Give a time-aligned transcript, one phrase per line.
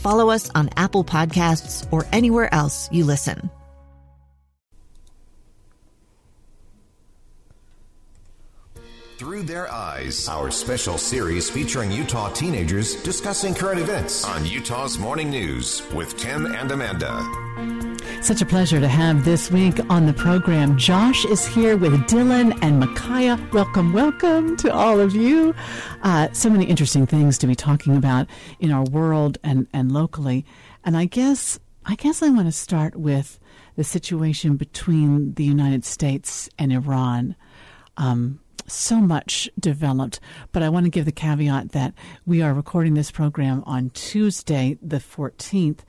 [0.00, 3.50] follow us on Apple Podcasts, or anywhere else you listen.
[9.20, 15.28] Through Their Eyes, our special series featuring Utah teenagers discussing current events on Utah's Morning
[15.28, 17.89] News with Tim and Amanda.
[18.22, 20.76] Such a pleasure to have this week on the program.
[20.76, 23.38] Josh is here with Dylan and Micaiah.
[23.50, 25.54] Welcome, welcome to all of you.
[26.02, 28.28] Uh, so many interesting things to be talking about
[28.60, 30.44] in our world and, and locally.
[30.84, 33.40] And I guess I guess I want to start with
[33.76, 37.34] the situation between the United States and Iran.
[37.96, 40.20] Um, so much developed,
[40.52, 41.94] but I want to give the caveat that
[42.26, 45.80] we are recording this program on Tuesday, the 14th,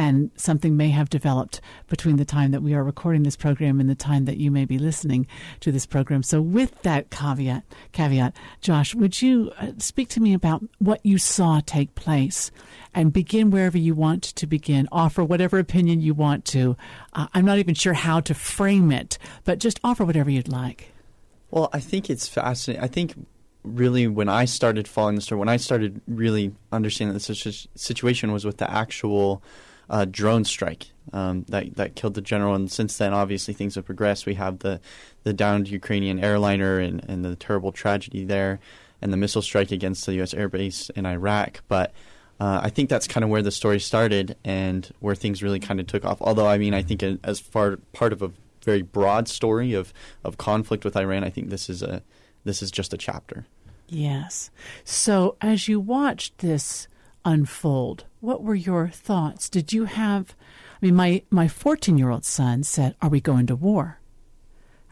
[0.00, 3.90] and something may have developed between the time that we are recording this program and
[3.90, 5.26] the time that you may be listening
[5.60, 6.22] to this program.
[6.22, 11.18] So, with that caveat, caveat, Josh, would you uh, speak to me about what you
[11.18, 12.50] saw take place,
[12.94, 14.88] and begin wherever you want to begin.
[14.90, 16.78] Offer whatever opinion you want to.
[17.12, 20.92] Uh, I'm not even sure how to frame it, but just offer whatever you'd like.
[21.50, 22.82] Well, I think it's fascinating.
[22.82, 23.14] I think
[23.64, 28.46] really when I started following the story, when I started really understanding the situation was
[28.46, 29.42] with the actual
[29.90, 32.54] uh, drone strike um, that that killed the general.
[32.54, 34.24] And since then, obviously things have progressed.
[34.24, 34.80] We have the
[35.24, 38.60] the downed Ukrainian airliner and, and the terrible tragedy there,
[39.02, 40.32] and the missile strike against the U.S.
[40.32, 41.62] airbase in Iraq.
[41.68, 41.92] But
[42.40, 45.78] uh, I think that's kind of where the story started and where things really kind
[45.80, 46.22] of took off.
[46.22, 48.32] Although, I mean, I think as far part of a
[48.64, 49.92] very broad story of,
[50.24, 51.24] of conflict with Iran.
[51.24, 52.02] I think this is a
[52.44, 53.46] this is just a chapter.
[53.88, 54.50] Yes.
[54.84, 56.88] So as you watched this
[57.24, 59.48] unfold, what were your thoughts?
[59.48, 60.34] Did you have
[60.82, 64.00] I mean my my 14-year-old son said, "Are we going to war?"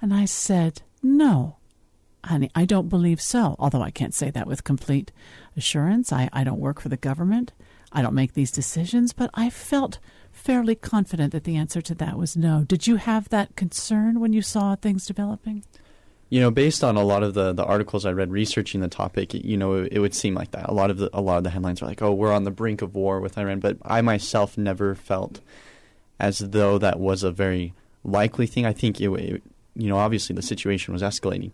[0.01, 1.57] And I said, "No."
[2.25, 3.57] Honey, I don't believe so.
[3.59, 5.13] Although I can't say that with complete
[5.57, 6.13] assurance.
[6.13, 7.53] I, I don't work for the government.
[7.93, 9.99] I don't make these decisions, but I felt
[10.33, 12.65] fairly confident that the answer to that was no.
[12.65, 15.65] Did you have that concern when you saw things developing?
[16.31, 19.33] You know, based on a lot of the, the articles I read researching the topic,
[19.33, 20.69] you know, it, it would seem like that.
[20.69, 22.51] A lot of the a lot of the headlines are like, "Oh, we're on the
[22.51, 25.41] brink of war with Iran," but I myself never felt
[26.21, 27.73] as though that was a very
[28.05, 28.67] likely thing.
[28.67, 29.43] I think it, it
[29.75, 31.53] you know, obviously the situation was escalating,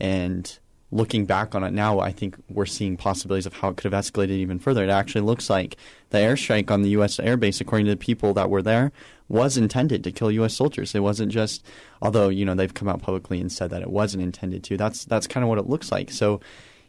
[0.00, 0.58] and
[0.90, 4.04] looking back on it now, I think we're seeing possibilities of how it could have
[4.04, 4.84] escalated even further.
[4.84, 5.76] It actually looks like
[6.10, 7.16] the airstrike on the U.S.
[7.16, 8.92] airbase, according to the people that were there,
[9.28, 10.54] was intended to kill U.S.
[10.54, 10.94] soldiers.
[10.94, 11.64] It wasn't just,
[12.00, 14.76] although you know they've come out publicly and said that it wasn't intended to.
[14.76, 16.10] That's that's kind of what it looks like.
[16.10, 16.40] So,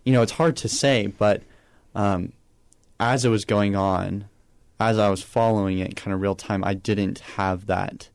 [0.03, 1.41] you know, it's hard to say, but
[1.95, 2.33] um,
[2.99, 4.29] as it was going on,
[4.79, 8.09] as I was following it, kind of real time, I didn't have that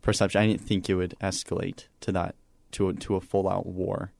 [0.00, 0.40] perception.
[0.40, 2.34] I didn't think it would escalate to that
[2.72, 4.12] to a, to a full out war.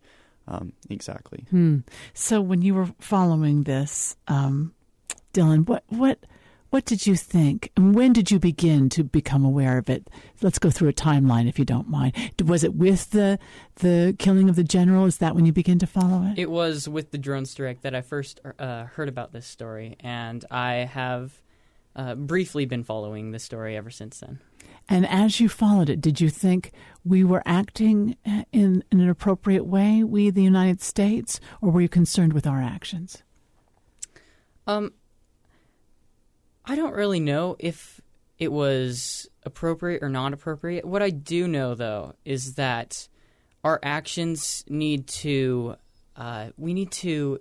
[0.49, 1.45] Um, exactly.
[1.51, 1.79] Hmm.
[2.15, 4.75] So when you were following this, um,
[5.33, 6.19] Dylan, what what
[6.71, 10.11] what did you think, and when did you begin to become aware of it?
[10.43, 12.12] Let's go through a timeline, if you don't mind.
[12.45, 13.39] Was it with the
[13.77, 15.07] the killing of the general?
[15.07, 16.39] Is that when you begin to follow it?
[16.39, 20.45] It was with the drone strike that I first uh, heard about this story, and
[20.51, 21.41] I have
[21.97, 24.39] uh, briefly been following the story ever since then.
[24.89, 26.72] And as you followed it, did you think
[27.04, 31.89] we were acting in, in, an appropriate way, we, the United States, or were you
[31.89, 33.22] concerned with our actions?
[34.66, 34.93] Um,
[36.65, 38.01] I don't really know if
[38.39, 40.84] it was appropriate or not appropriate.
[40.84, 43.09] What I do know, though, is that
[43.65, 45.77] our actions need to,
[46.15, 47.41] uh, we need to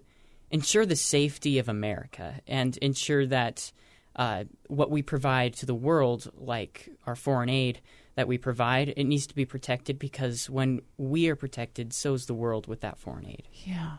[0.50, 3.72] ensure the safety of America and ensure that
[4.16, 7.82] uh, what we provide to the world, like our foreign aid
[8.16, 12.26] that we provide, it needs to be protected because when we are protected, so is
[12.26, 13.48] the world with that foreign aid.
[13.66, 13.98] Yeah.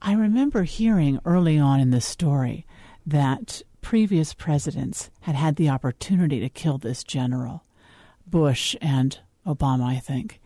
[0.00, 2.66] I remember hearing early on in the story
[3.06, 7.64] that previous presidents had had the opportunity to kill this general.
[8.26, 10.40] Bush and Obama, I think,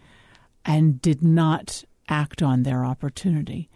[0.65, 3.69] and did not act on their opportunity.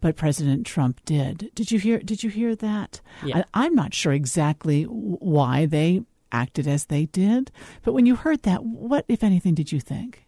[0.00, 1.50] But President Trump did.
[1.54, 1.98] Did you hear?
[1.98, 3.00] Did you hear that?
[3.24, 3.38] Yeah.
[3.38, 7.50] I, I'm not sure exactly why they acted as they did,
[7.82, 10.26] but when you heard that, what, if anything, did you think?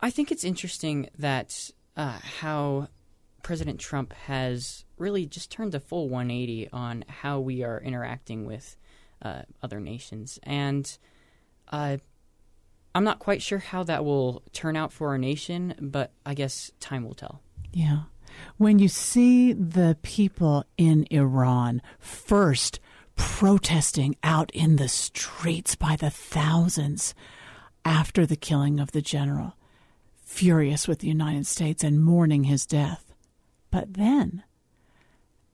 [0.00, 2.88] I think it's interesting that uh, how
[3.42, 8.76] President Trump has really just turned a full 180 on how we are interacting with
[9.20, 10.38] uh, other nations.
[10.42, 10.96] And
[11.70, 11.98] uh,
[12.94, 16.70] I'm not quite sure how that will turn out for our nation, but I guess
[16.80, 17.40] time will tell.
[17.72, 18.02] Yeah.
[18.56, 22.80] When you see the people in Iran first
[23.16, 27.14] protesting out in the streets by the thousands
[27.84, 29.56] after the killing of the general,
[30.24, 33.12] furious with the United States and mourning his death.
[33.70, 34.44] But then,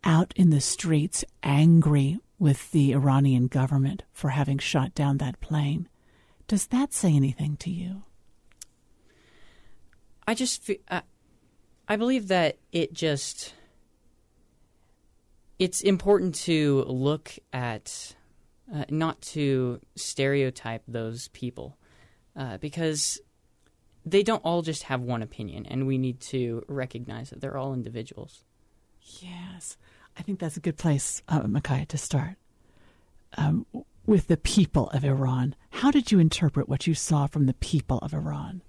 [0.05, 5.89] out in the streets, angry with the Iranian government for having shot down that plane.
[6.47, 8.03] Does that say anything to you?
[10.27, 11.01] I just, feel, I, uh,
[11.89, 13.55] I believe that it just,
[15.59, 18.15] it's important to look at,
[18.73, 21.79] uh, not to stereotype those people,
[22.37, 23.19] uh, because
[24.05, 27.73] they don't all just have one opinion, and we need to recognize that they're all
[27.73, 28.45] individuals.
[29.21, 29.79] Yes,
[30.19, 32.37] I think that's a good place, uh, Micaiah, to start.
[33.39, 33.67] Um,
[34.07, 37.99] with the people of Iran, how did you interpret what you saw from the people
[37.99, 38.63] of Iran?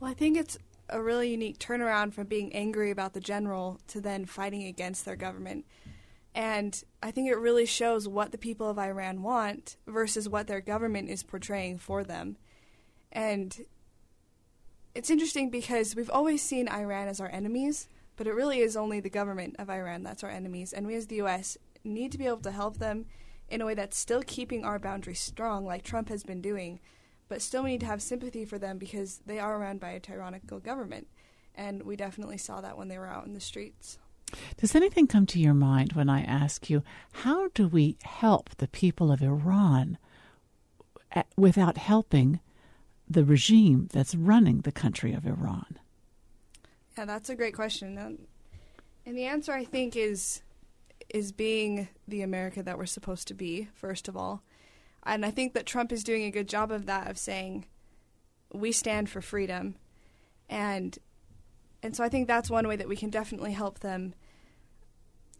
[0.00, 4.00] Well, I think it's a really unique turnaround from being angry about the general to
[4.00, 5.64] then fighting against their government.
[6.34, 10.60] And I think it really shows what the people of Iran want versus what their
[10.60, 12.36] government is portraying for them.
[13.10, 13.66] And
[14.94, 19.00] it's interesting because we've always seen Iran as our enemies, but it really is only
[19.00, 20.72] the government of Iran that's our enemies.
[20.72, 21.56] And we as the U.S.
[21.84, 23.06] need to be able to help them
[23.48, 26.80] in a way that's still keeping our boundaries strong, like Trump has been doing,
[27.28, 30.00] but still we need to have sympathy for them because they are run by a
[30.00, 31.06] tyrannical government.
[31.54, 33.98] And we definitely saw that when they were out in the streets.
[34.58, 36.82] Does anything come to your mind when I ask you,
[37.12, 39.98] how do we help the people of Iran
[41.36, 42.40] without helping
[43.08, 45.78] the regime that's running the country of Iran?
[46.96, 47.96] Yeah, that's a great question.
[49.06, 50.42] And the answer, I think, is
[51.08, 54.42] is being the America that we're supposed to be, first of all.
[55.04, 57.66] And I think that Trump is doing a good job of that, of saying,
[58.52, 59.76] we stand for freedom.
[60.48, 60.98] And
[61.82, 64.14] and so I think that's one way that we can definitely help them.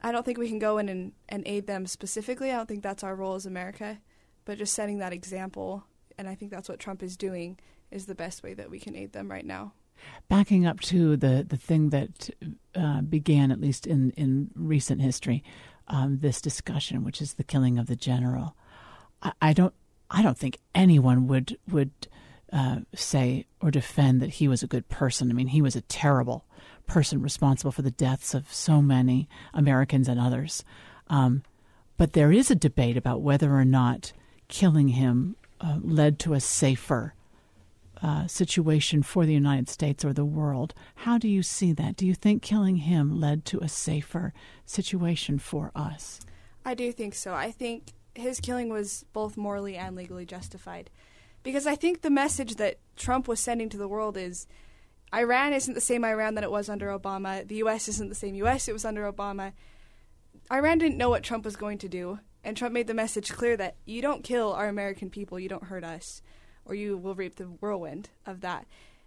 [0.01, 2.53] I don't think we can go in and, and aid them specifically.
[2.53, 3.99] I don't think that's our role as America,
[4.45, 5.85] but just setting that example,
[6.17, 7.59] and I think that's what Trump is doing,
[7.91, 9.73] is the best way that we can aid them right now.
[10.29, 12.31] Backing up to the, the thing that
[12.77, 15.43] uh, began, at least in, in recent history,
[15.89, 18.55] um, this discussion, which is the killing of the general.
[19.23, 19.75] I, I don't
[20.11, 21.91] I don't think anyone would would
[22.53, 25.31] uh, say or defend that he was a good person.
[25.31, 26.45] I mean, he was a terrible
[26.87, 30.65] person responsible for the deaths of so many Americans and others.
[31.09, 31.43] Um,
[31.99, 34.13] but there is a debate about whether or not
[34.49, 37.15] killing him uh, led to a safer
[38.01, 40.73] uh, situation for the United States or the world.
[40.95, 41.97] How do you see that?
[41.97, 44.33] Do you think killing him led to a safer
[44.65, 46.21] situation for us?
[46.65, 47.35] I do think so.
[47.35, 50.91] I think his killing was both morally and legally justified.
[51.43, 54.47] Because I think the message that Trump was sending to the world is
[55.15, 57.47] Iran isn't the same Iran that it was under Obama.
[57.47, 57.89] The U.S.
[57.89, 58.69] isn't the same U.S.
[58.69, 59.53] it was under Obama.
[60.53, 62.19] Iran didn't know what Trump was going to do.
[62.45, 65.65] And Trump made the message clear that you don't kill our American people, you don't
[65.65, 66.23] hurt us
[66.69, 68.67] or you will reap the whirlwind of that.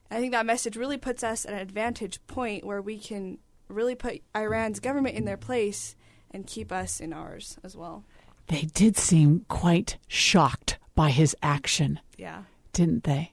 [0.10, 3.38] And I think that message really puts us at an advantage point where we can
[3.70, 5.96] really put Iran's government in their place
[6.32, 8.04] and keep us in ours as well.
[8.52, 12.02] They did seem quite shocked by his action.
[12.18, 12.44] Yeah.
[12.74, 13.32] Didn't they?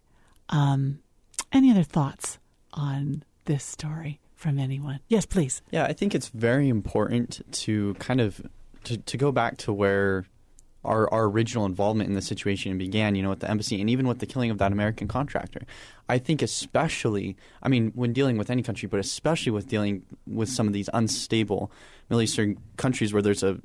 [0.49, 1.01] Um,
[1.53, 2.39] any other thoughts
[2.73, 5.01] on this story from anyone?
[5.09, 5.61] Yes, please.
[5.73, 8.41] Yeah, I think it's very important to kind of
[8.85, 10.25] to, to go back to where
[10.85, 14.07] our, our original involvement in the situation began, you know, with the embassy and even
[14.07, 15.63] with the killing of that American contractor.
[16.09, 20.49] I think especially, I mean, when dealing with any country, but especially with dealing with
[20.49, 21.73] some of these unstable
[22.09, 23.59] Middle Eastern countries where there's a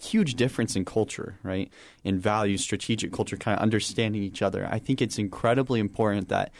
[0.00, 1.70] huge difference in culture, right?
[2.04, 4.68] In values, strategic culture, kind of understanding each other.
[4.70, 6.52] I think it's incredibly important that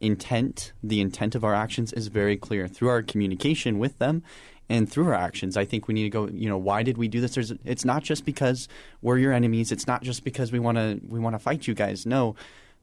[0.00, 4.22] intent, the intent of our actions is very clear through our communication with them
[4.68, 5.56] and through our actions.
[5.56, 6.28] I think we need to go.
[6.28, 7.34] You know, why did we do this?
[7.34, 8.68] There's, it's not just because
[9.00, 9.70] we're your enemies.
[9.70, 12.06] It's not just because we want to we want to fight you guys.
[12.06, 12.34] No,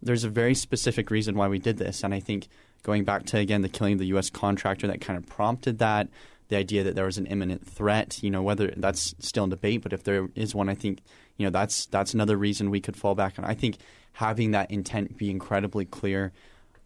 [0.01, 2.48] there's a very specific reason why we did this, and I think
[2.84, 4.29] going back to again the killing of the U.S.
[4.29, 6.10] contractor that kind of prompted that
[6.50, 8.22] the idea that there was an imminent threat.
[8.22, 11.00] You know, whether that's still in debate, but if there is one, I think
[11.38, 13.46] you know that's that's another reason we could fall back on.
[13.46, 13.77] I think
[14.13, 16.34] having that intent be incredibly clear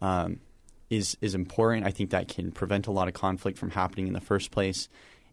[0.00, 0.40] um,
[0.88, 1.86] is is important.
[1.86, 4.88] I think that can prevent a lot of conflict from happening in the first place,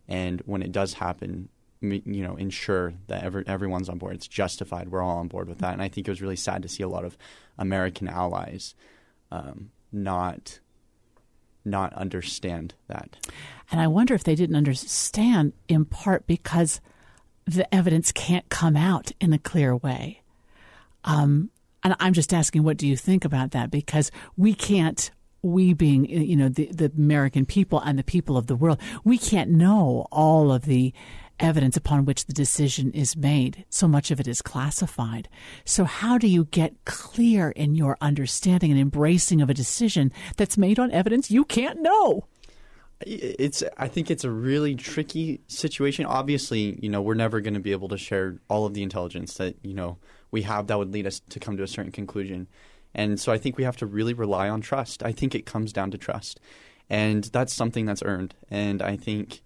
[0.07, 1.49] and when it does happen,
[1.81, 4.15] you know, ensure that every, everyone's on board.
[4.15, 4.89] It's justified.
[4.89, 6.83] We're all on board with that, and I think it was really sad to see
[6.83, 7.17] a lot of
[7.57, 8.75] American allies
[9.31, 10.59] um, not
[11.63, 13.17] not understand that.
[13.71, 16.81] And I wonder if they didn't understand in part because
[17.45, 20.21] the evidence can't come out in a clear way.
[21.03, 21.49] Um,
[21.83, 23.71] and I'm just asking, what do you think about that?
[23.71, 25.09] Because we can't,
[25.41, 29.17] we being, you know, the, the American people and the people of the world, we
[29.17, 30.93] can't know all of the
[31.41, 33.65] evidence upon which the decision is made.
[33.69, 35.27] So much of it is classified.
[35.65, 40.57] So, how do you get clear in your understanding and embracing of a decision that's
[40.57, 42.27] made on evidence you can't know?
[43.01, 43.63] It's.
[43.77, 46.05] I think it's a really tricky situation.
[46.05, 49.35] Obviously, you know, we're never going to be able to share all of the intelligence
[49.35, 49.97] that you know
[50.29, 52.47] we have that would lead us to come to a certain conclusion.
[52.93, 55.01] And so, I think we have to really rely on trust.
[55.03, 56.39] I think it comes down to trust,
[56.89, 58.35] and that's something that's earned.
[58.51, 59.41] And I think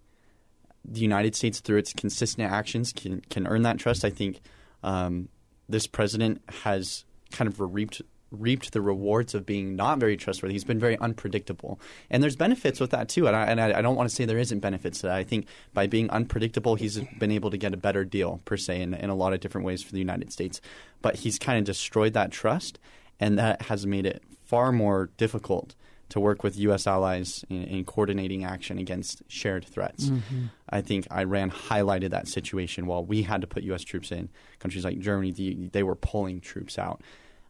[0.87, 4.05] the United States, through its consistent actions, can can earn that trust.
[4.05, 4.41] I think
[4.83, 5.29] um,
[5.67, 8.01] this president has kind of reaped
[8.31, 10.53] reaped the rewards of being not very trustworthy.
[10.53, 13.27] He's been very unpredictable, and there's benefits with that too.
[13.27, 15.15] And I, and I, I don't want to say there isn't benefits to that.
[15.15, 18.81] I think by being unpredictable, he's been able to get a better deal per se
[18.81, 20.61] in, in a lot of different ways for the United States.
[21.01, 22.79] But he's kind of destroyed that trust,
[23.19, 25.75] and that has made it far more difficult
[26.09, 26.87] to work with U.S.
[26.87, 30.05] allies in, in coordinating action against shared threats.
[30.05, 30.45] Mm-hmm.
[30.69, 33.83] I think Iran highlighted that situation while we had to put U.S.
[33.83, 34.29] troops in.
[34.59, 37.01] Countries like Germany, the, they were pulling troops out.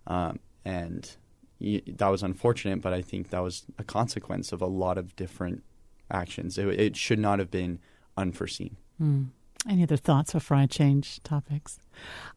[0.07, 1.09] Um, and
[1.59, 5.63] that was unfortunate, but I think that was a consequence of a lot of different
[6.11, 6.57] actions.
[6.57, 7.79] It, it should not have been
[8.17, 8.77] unforeseen.
[9.01, 9.27] Mm.
[9.67, 11.79] Any other thoughts before I change topics?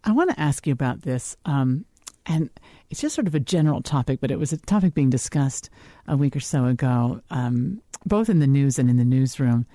[0.03, 1.37] I want to ask you about this.
[1.45, 1.85] Um,
[2.29, 2.51] and
[2.91, 5.71] it's just sort of a general topic, but it was a topic being discussed
[6.07, 9.67] a week or so ago, um, both in the news and in the newsroom,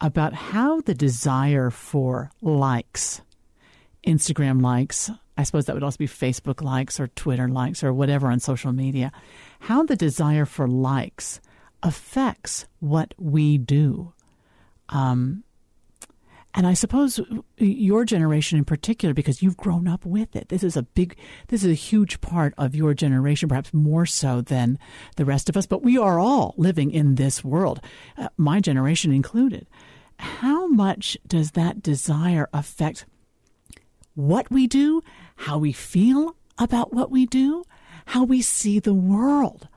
[0.00, 3.22] about how the desire for likes,
[4.06, 8.30] Instagram likes, I suppose that would also be Facebook likes or Twitter likes or whatever
[8.30, 9.10] on social media,
[9.60, 11.40] how the desire for likes
[11.82, 14.12] affects what we do.
[14.90, 15.44] Um,
[16.54, 17.18] and I suppose
[17.56, 21.16] your generation in particular, because you've grown up with it, this is a big,
[21.48, 24.78] this is a huge part of your generation, perhaps more so than
[25.16, 25.66] the rest of us.
[25.66, 27.80] But we are all living in this world,
[28.18, 29.66] uh, my generation included.
[30.18, 33.06] How much does that desire affect
[34.14, 35.02] what we do,
[35.36, 37.64] how we feel about what we do,
[38.06, 39.68] how we see the world?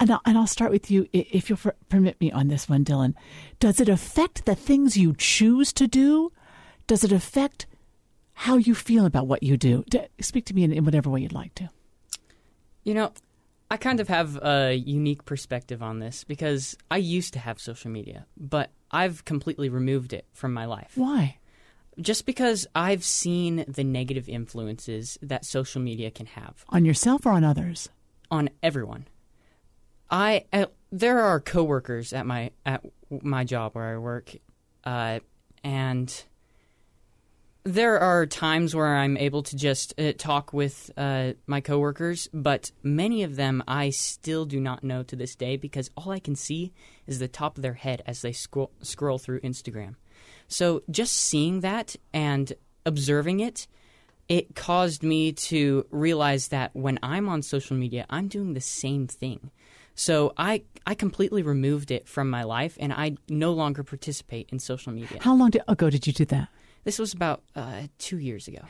[0.00, 3.14] And I'll, and I'll start with you, if you'll permit me on this one, Dylan.
[3.60, 6.32] Does it affect the things you choose to do?
[6.86, 7.66] Does it affect
[8.34, 9.84] how you feel about what you do?
[10.20, 11.68] Speak to me in, in whatever way you'd like to.
[12.84, 13.12] You know,
[13.70, 17.90] I kind of have a unique perspective on this because I used to have social
[17.90, 20.92] media, but I've completely removed it from my life.
[20.94, 21.38] Why?
[22.00, 26.64] Just because I've seen the negative influences that social media can have.
[26.70, 27.88] On yourself or on others?
[28.30, 29.06] On everyone.
[30.10, 34.34] I uh, there are coworkers at my at my job where I work,
[34.84, 35.20] uh,
[35.62, 36.24] and
[37.64, 42.70] there are times where I'm able to just uh, talk with uh, my coworkers, but
[42.82, 46.34] many of them I still do not know to this day because all I can
[46.34, 46.72] see
[47.06, 49.96] is the top of their head as they scroll, scroll through Instagram.
[50.46, 52.52] So just seeing that and
[52.86, 53.66] observing it,
[54.28, 59.06] it caused me to realize that when I'm on social media, I'm doing the same
[59.06, 59.50] thing.
[59.98, 64.60] So I I completely removed it from my life, and I no longer participate in
[64.60, 65.18] social media.
[65.20, 66.48] How long ago did you do that?
[66.84, 68.60] This was about uh, two years ago.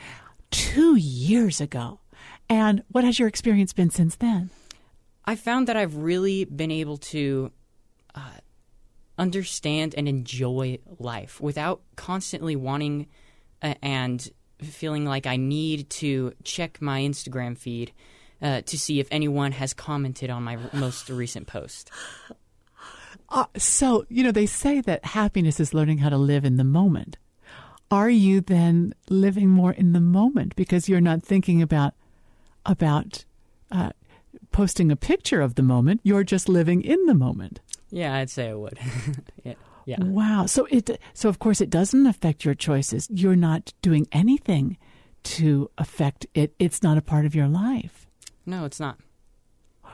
[0.50, 2.00] Two years ago,
[2.48, 4.48] and what has your experience been since then?
[5.26, 7.52] I found that I've really been able to
[8.14, 8.40] uh,
[9.18, 13.06] understand and enjoy life without constantly wanting
[13.60, 14.30] uh, and
[14.62, 17.92] feeling like I need to check my Instagram feed
[18.40, 21.90] uh, to see if anyone has commented on my most recent post.
[23.30, 26.64] Uh, so, you know, they say that happiness is learning how to live in the
[26.64, 27.18] moment.
[27.90, 31.94] Are you then living more in the moment because you're not thinking about
[32.66, 33.24] about
[33.70, 33.90] uh,
[34.52, 36.00] posting a picture of the moment?
[36.04, 37.60] You're just living in the moment.
[37.90, 38.78] Yeah, I'd say I would.
[39.44, 39.54] yeah.
[39.86, 40.02] Yeah.
[40.02, 40.44] Wow.
[40.44, 43.08] So it so of course it doesn't affect your choices.
[43.10, 44.76] You're not doing anything
[45.22, 46.54] to affect it.
[46.58, 48.07] It's not a part of your life.
[48.48, 48.98] No, it's not.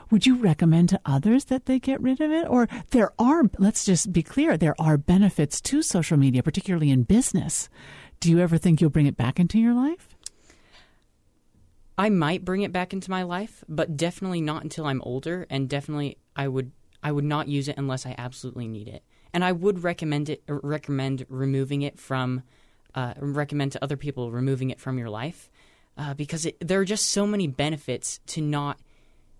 [0.09, 2.47] would you recommend to others that they get rid of it?
[2.47, 7.03] Or there are, let's just be clear, there are benefits to social media, particularly in
[7.03, 7.69] business.
[8.19, 10.15] Do you ever think you'll bring it back into your life?
[11.97, 15.69] I might bring it back into my life, but definitely not until I'm older, and
[15.69, 16.71] definitely I would
[17.01, 19.03] I would not use it unless I absolutely need it.
[19.33, 22.43] And I would recommend it recommend removing it from
[22.95, 25.49] uh, recommend to other people removing it from your life
[25.97, 28.79] uh, because it, there are just so many benefits to not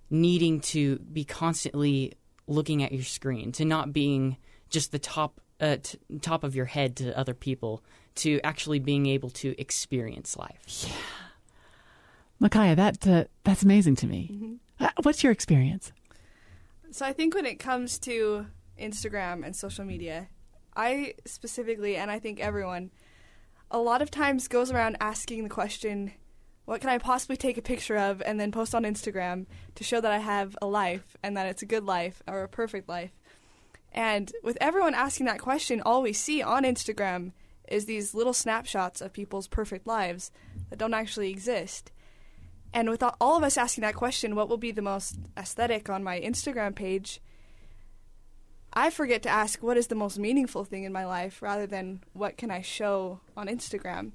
[0.09, 2.13] needing to be constantly
[2.47, 4.37] looking at your screen, to not being
[4.69, 7.83] just the top uh, t- top of your head to other people,
[8.15, 10.85] to actually being able to experience life.
[10.87, 10.93] Yeah,
[12.39, 14.29] Micaiah, that uh, that's amazing to me.
[14.31, 14.53] Mm-hmm.
[14.79, 15.91] Uh, what's your experience?
[16.91, 18.47] So I think when it comes to
[18.79, 20.29] Instagram and social media,
[20.75, 22.91] I specifically, and I think everyone,
[23.71, 26.11] a lot of times goes around asking the question,
[26.65, 29.45] what can I possibly take a picture of and then post on Instagram
[29.75, 32.49] to show that I have a life and that it's a good life or a
[32.49, 33.11] perfect life?
[33.91, 37.31] And with everyone asking that question, all we see on Instagram
[37.67, 40.31] is these little snapshots of people's perfect lives
[40.69, 41.91] that don't actually exist.
[42.73, 46.03] And with all of us asking that question, what will be the most aesthetic on
[46.03, 47.21] my Instagram page?
[48.73, 52.03] I forget to ask what is the most meaningful thing in my life rather than
[52.11, 54.11] what can I show on Instagram.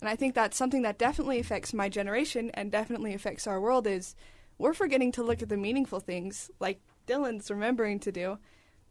[0.00, 3.86] And I think that's something that definitely affects my generation and definitely affects our world
[3.86, 4.14] is
[4.58, 8.38] we're forgetting to look at the meaningful things like Dylan's remembering to do.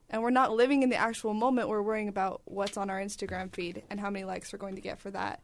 [0.09, 1.69] And we're not living in the actual moment.
[1.69, 4.81] We're worrying about what's on our Instagram feed and how many likes we're going to
[4.81, 5.41] get for that.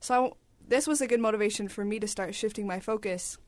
[0.00, 0.36] So
[0.66, 3.38] this was a good motivation for me to start shifting my focus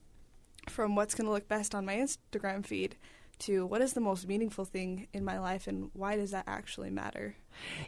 [0.68, 2.96] from what's going to look best on my Instagram feed
[3.40, 6.90] to what is the most meaningful thing in my life and why does that actually
[6.90, 7.36] matter?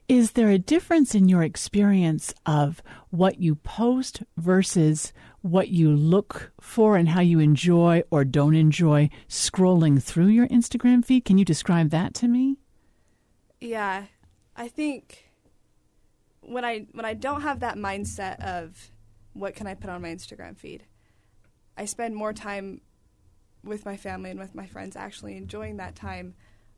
[0.08, 6.52] Is there a difference in your experience of what you post versus what you look
[6.60, 11.24] for and how you enjoy or don't enjoy scrolling through your Instagram feed?
[11.24, 12.58] Can you describe that to me?
[13.60, 14.06] Yeah.
[14.56, 15.32] I think
[16.40, 18.90] when I when I don't have that mindset of
[19.32, 20.84] what can I put on my Instagram feed,
[21.76, 22.80] I spend more time
[23.64, 26.34] with my family and with my friends actually enjoying that time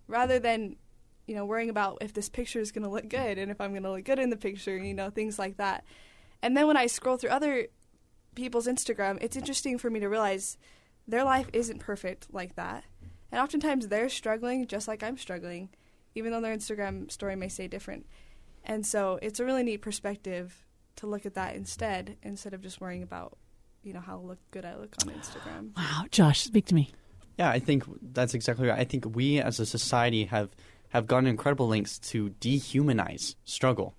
[0.07, 0.76] rather than
[1.26, 3.71] you know worrying about if this picture is going to look good and if I'm
[3.71, 5.85] going to look good in the picture, you know, things like that.
[6.43, 7.69] And then when I scroll through other
[8.35, 10.58] people's Instagram, it's interesting for me to realize
[11.06, 12.85] their life isn't perfect like that.
[13.32, 15.71] And oftentimes they're struggling just like I'm struggling,
[16.15, 18.06] even though their Instagram story may say different.
[18.63, 22.80] And so it's a really neat perspective to look at that instead, instead of just
[22.80, 23.37] worrying about
[23.84, 25.76] you know how look good I look on Instagram.
[25.76, 26.90] Wow, Josh, speak to me.
[27.38, 28.78] Yeah, I think that's exactly right.
[28.78, 30.50] I think we as a society have
[30.90, 33.94] have gone incredible lengths to dehumanize struggle.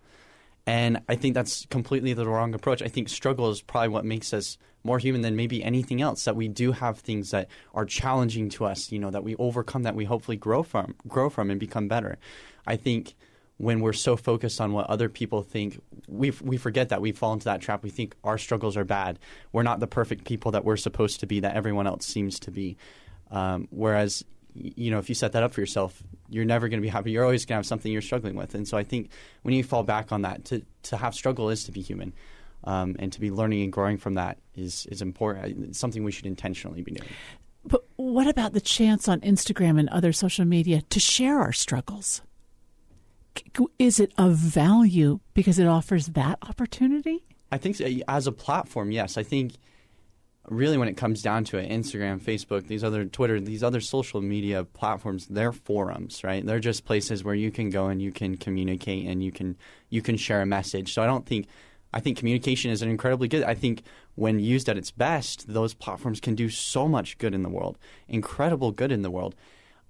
[0.67, 2.81] And I think that's completely the wrong approach.
[2.81, 6.23] I think struggle is probably what makes us more human than maybe anything else.
[6.25, 9.83] That we do have things that are challenging to us, you know, that we overcome,
[9.83, 12.17] that we hopefully grow from, grow from, and become better.
[12.65, 13.15] I think
[13.57, 17.33] when we're so focused on what other people think, we we forget that we fall
[17.33, 17.83] into that trap.
[17.83, 19.17] We think our struggles are bad.
[19.53, 21.39] We're not the perfect people that we're supposed to be.
[21.39, 22.75] That everyone else seems to be.
[23.31, 26.85] Um, whereas, you know, if you set that up for yourself, you're never going to
[26.85, 27.11] be happy.
[27.11, 28.55] You're always going to have something you're struggling with.
[28.55, 29.09] And so I think
[29.43, 32.13] when you fall back on that, to to have struggle is to be human.
[32.65, 35.69] Um, and to be learning and growing from that is is important.
[35.69, 37.09] It's something we should intentionally be doing.
[37.63, 42.21] But what about the chance on Instagram and other social media to share our struggles?
[43.79, 47.23] Is it of value because it offers that opportunity?
[47.51, 47.87] I think so.
[48.07, 49.17] as a platform, yes.
[49.17, 49.53] I think
[50.49, 54.21] really when it comes down to it, Instagram, Facebook, these other Twitter, these other social
[54.21, 56.45] media platforms, they're forums, right?
[56.45, 59.57] They're just places where you can go and you can communicate and you can
[59.89, 60.93] you can share a message.
[60.93, 61.47] So I don't think
[61.93, 63.43] I think communication is an incredibly good.
[63.43, 63.83] I think
[64.15, 67.77] when used at its best, those platforms can do so much good in the world,
[68.07, 69.35] incredible good in the world.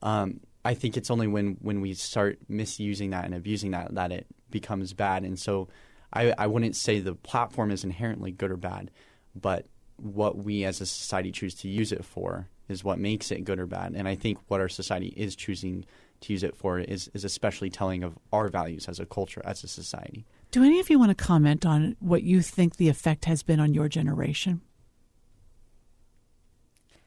[0.01, 4.12] Um, I think it's only when, when we start misusing that and abusing that that
[4.12, 5.23] it becomes bad.
[5.23, 5.69] And so
[6.12, 8.89] I, I wouldn't say the platform is inherently good or bad,
[9.36, 13.43] but what we as a society choose to use it for is what makes it
[13.43, 13.93] good or bad.
[13.95, 15.86] And I think what our society is choosing
[16.21, 19.63] to use it for is, is especially telling of our values as a culture, as
[19.63, 20.25] a society.
[20.51, 23.60] Do any of you want to comment on what you think the effect has been
[23.60, 24.62] on your generation?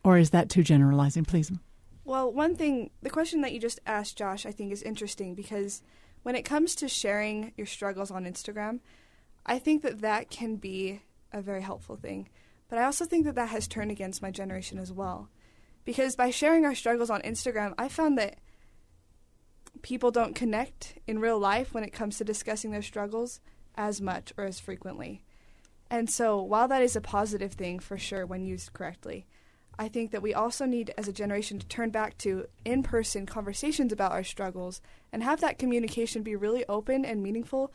[0.04, 1.24] Or is that too generalizing?
[1.24, 1.50] Please.
[2.08, 5.82] Well, one thing, the question that you just asked, Josh, I think is interesting because
[6.22, 8.80] when it comes to sharing your struggles on Instagram,
[9.44, 11.02] I think that that can be
[11.34, 12.30] a very helpful thing.
[12.70, 15.28] But I also think that that has turned against my generation as well.
[15.84, 18.38] Because by sharing our struggles on Instagram, I found that
[19.82, 23.38] people don't connect in real life when it comes to discussing their struggles
[23.74, 25.24] as much or as frequently.
[25.90, 29.26] And so, while that is a positive thing for sure when used correctly,
[29.78, 33.26] I think that we also need, as a generation, to turn back to in person
[33.26, 34.80] conversations about our struggles
[35.12, 37.72] and have that communication be really open and meaningful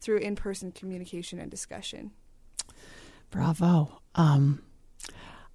[0.00, 2.12] through in person communication and discussion.
[3.30, 4.00] Bravo.
[4.14, 4.62] Um,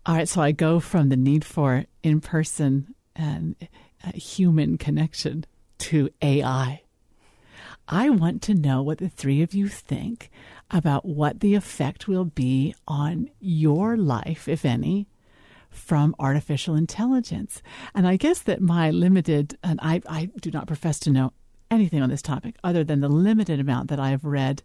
[0.05, 3.55] all right, so I go from the need for in person and
[4.05, 5.45] uh, human connection
[5.79, 6.81] to AI.
[7.87, 10.29] I want to know what the three of you think
[10.71, 15.07] about what the effect will be on your life, if any,
[15.75, 17.61] from artificial intelligence.
[17.93, 21.33] And I guess that my limited, and I, I do not profess to know
[21.69, 24.63] anything on this topic other than the limited amount that I have read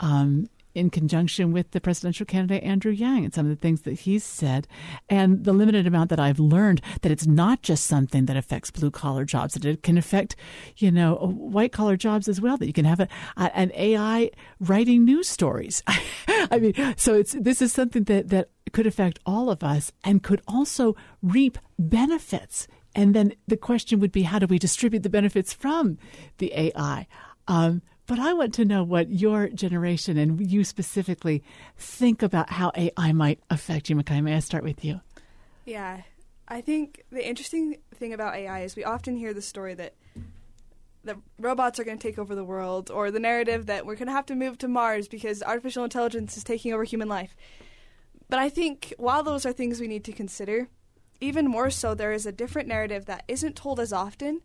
[0.00, 4.00] um, in conjunction with the presidential candidate Andrew Yang and some of the things that
[4.00, 4.68] he's said,
[5.08, 8.90] and the limited amount that I've learned that it's not just something that affects blue
[8.90, 10.36] collar jobs; that it can affect,
[10.76, 12.58] you know, white collar jobs as well.
[12.58, 15.82] That you can have a, an AI writing news stories.
[16.28, 20.22] I mean, so it's this is something that that could affect all of us and
[20.22, 22.68] could also reap benefits.
[22.94, 25.98] And then the question would be, how do we distribute the benefits from
[26.38, 27.06] the AI?
[27.48, 31.42] Um, but I want to know what your generation and you specifically
[31.76, 33.96] think about how AI might affect you.
[33.96, 35.00] Micaiah, may I start with you?
[35.64, 36.02] Yeah,
[36.48, 39.94] I think the interesting thing about AI is we often hear the story that
[41.06, 44.08] that robots are going to take over the world, or the narrative that we're going
[44.08, 47.36] to have to move to Mars because artificial intelligence is taking over human life.
[48.28, 50.68] But I think while those are things we need to consider,
[51.20, 54.42] even more so, there is a different narrative that isn't told as often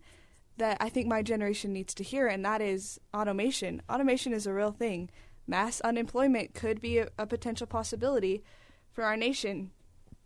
[0.58, 3.82] that I think my generation needs to hear, and that is automation.
[3.90, 5.10] Automation is a real thing.
[5.48, 8.44] Mass unemployment could be a, a potential possibility
[8.92, 9.72] for our nation.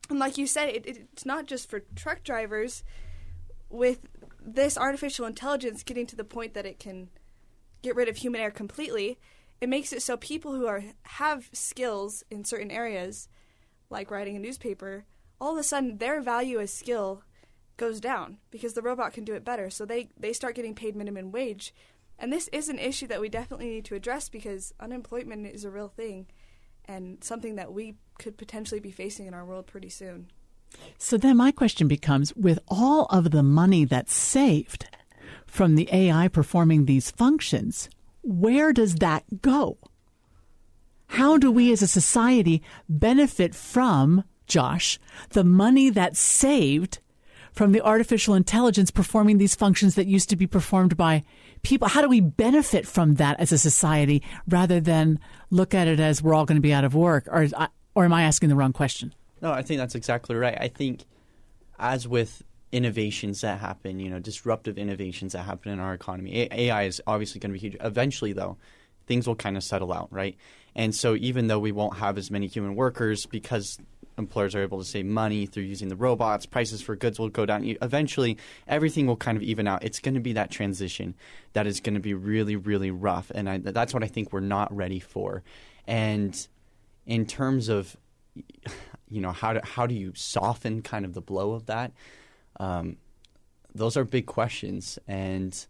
[0.10, 2.84] And like you said, it, it's not just for truck drivers.
[3.70, 4.08] With
[4.40, 7.10] this artificial intelligence getting to the point that it can
[7.82, 9.20] get rid of human error completely,
[9.60, 13.28] it makes it so people who are have skills in certain areas,
[13.90, 15.06] like writing a newspaper,
[15.40, 17.24] all of a sudden their value as skill
[17.78, 19.70] goes down because the robot can do it better.
[19.70, 21.74] So they, they start getting paid minimum wage.
[22.18, 25.72] And this is an issue that we definitely need to address because unemployment is a
[25.72, 26.28] real thing
[26.86, 30.32] and something that we could potentially be facing in our world pretty soon.
[30.98, 34.88] So then my question becomes with all of the money that's saved
[35.46, 37.90] from the AI performing these functions,
[38.22, 39.78] where does that go?
[41.08, 47.00] How do we as a society benefit from, Josh, the money that's saved
[47.56, 51.24] from the artificial intelligence performing these functions that used to be performed by
[51.64, 51.88] people?
[51.88, 56.22] How do we benefit from that as a society rather than look at it as
[56.22, 57.28] we're all going to be out of work?
[57.28, 57.48] Or,
[57.96, 59.14] or am I asking the wrong question?
[59.42, 60.58] No, I think that's exactly right.
[60.60, 61.06] I think,
[61.80, 66.84] as with innovations that happen, you know, disruptive innovations that happen in our economy, AI
[66.84, 67.78] is obviously going to be huge.
[67.80, 68.58] Eventually, though,
[69.08, 70.36] things will kind of settle out, right?
[70.76, 73.78] And so, even though we won't have as many human workers because
[74.18, 76.46] employers are able to save money through using the robots.
[76.46, 77.76] Prices for goods will go down.
[77.82, 79.84] Eventually, everything will kind of even out.
[79.84, 81.16] It's going to be that transition
[81.54, 84.40] that is going to be really, really rough, and I, that's what I think we're
[84.40, 85.44] not ready for.
[85.88, 86.48] And
[87.06, 87.96] in terms of,
[89.10, 91.92] you know, how do how do you soften kind of the blow of that?
[92.60, 92.98] Um,
[93.74, 95.66] those are big questions, and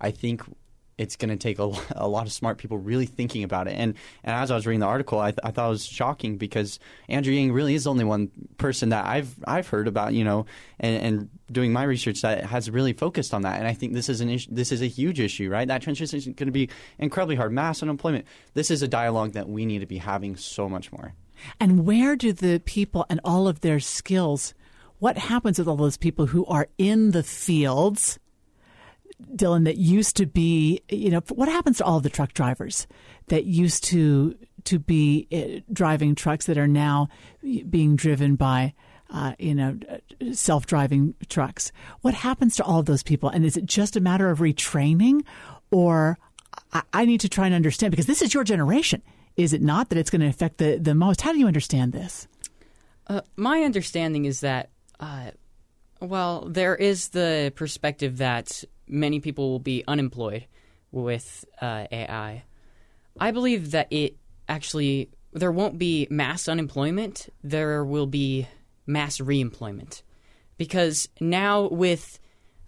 [0.00, 0.42] I think
[0.98, 3.72] it's going to take a, a, lot of smart people really thinking about it.
[3.72, 6.38] And, and as I was reading the article, I, th- I thought it was shocking
[6.38, 6.78] because
[7.08, 10.46] Andrew Yang really is the only one person that I've I've heard about, you know,
[10.80, 13.58] and, and doing my research that has really focused on that.
[13.58, 15.68] And I think this is an issue, this is a huge issue, right?
[15.68, 17.52] That transition is going to be incredibly hard.
[17.52, 18.26] Mass unemployment.
[18.54, 21.14] This is a dialogue that we need to be having so much more.
[21.60, 24.54] And where do the people and all of their skills?
[24.98, 28.18] What happens with all those people who are in the fields?
[29.34, 32.86] Dylan, that used to be, you know, what happens to all the truck drivers
[33.28, 37.08] that used to to be uh, driving trucks that are now
[37.70, 38.74] being driven by,
[39.10, 39.78] uh, you know,
[40.32, 41.72] self driving trucks?
[42.02, 43.28] What happens to all of those people?
[43.30, 45.24] And is it just a matter of retraining,
[45.70, 46.18] or
[46.72, 49.02] I, I need to try and understand because this is your generation,
[49.36, 49.88] is it not?
[49.88, 51.22] That it's going to affect the the most.
[51.22, 52.28] How do you understand this?
[53.06, 54.70] Uh, my understanding is that.
[55.00, 55.30] Uh,
[56.00, 60.46] well, there is the perspective that many people will be unemployed
[60.92, 62.44] with uh, AI.
[63.18, 64.16] I believe that it
[64.48, 67.28] actually there won't be mass unemployment.
[67.42, 68.46] There will be
[68.86, 70.02] mass reemployment
[70.56, 72.18] because now with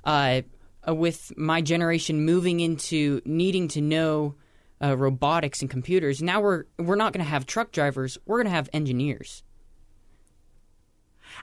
[0.04, 0.42] uh,
[0.86, 4.34] with my generation moving into needing to know
[4.82, 8.18] uh, robotics and computers, now we're we're not going to have truck drivers.
[8.26, 9.42] We're going to have engineers.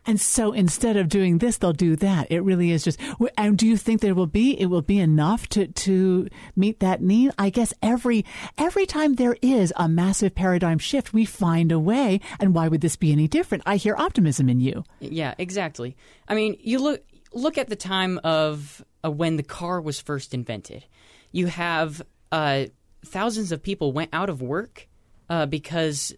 [0.06, 2.32] And so instead of doing this, they'll do that.
[2.32, 3.00] It really is just.
[3.38, 7.02] And do you think there will be it will be enough to to meet that
[7.02, 7.32] need?
[7.38, 8.26] I guess every
[8.58, 12.22] every time there is a massive paradigm shift, we find a way.
[12.39, 13.63] And why would this be any different?
[13.65, 14.84] I hear optimism in you.
[15.00, 15.96] Yeah, exactly.
[16.28, 20.34] I mean, you look look at the time of uh, when the car was first
[20.34, 20.86] invented.
[21.32, 22.65] You have uh,
[23.06, 24.88] thousands of people went out of work
[25.30, 26.13] uh, because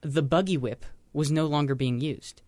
[0.00, 2.42] the buggy whip was no longer being used.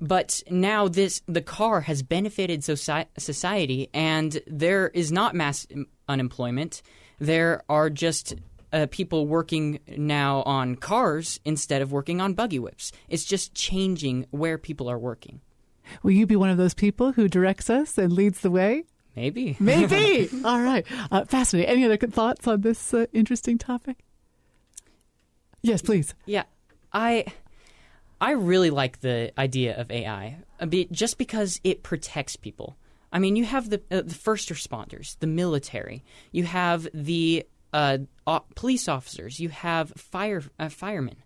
[0.00, 5.66] But now this the car has benefited society, and there is not mass
[6.08, 6.82] unemployment.
[7.18, 8.34] There are just
[8.72, 12.92] uh, people working now on cars instead of working on buggy whips.
[13.08, 15.40] It's just changing where people are working.
[16.02, 18.84] Will you be one of those people who directs us and leads the way?
[19.16, 19.56] Maybe.
[19.60, 20.30] Maybe.
[20.44, 20.86] All right.
[21.10, 21.70] Uh, fascinating.
[21.70, 23.98] Any other thoughts on this uh, interesting topic?
[25.62, 26.14] Yes, please.
[26.26, 26.44] Yeah.
[26.92, 27.26] I
[28.20, 30.38] I really like the idea of AI
[30.90, 32.76] just because it protects people.
[33.12, 37.98] I mean, you have the, uh, the first responders, the military, you have the uh,
[38.54, 41.16] police officers, you have fire uh, firemen.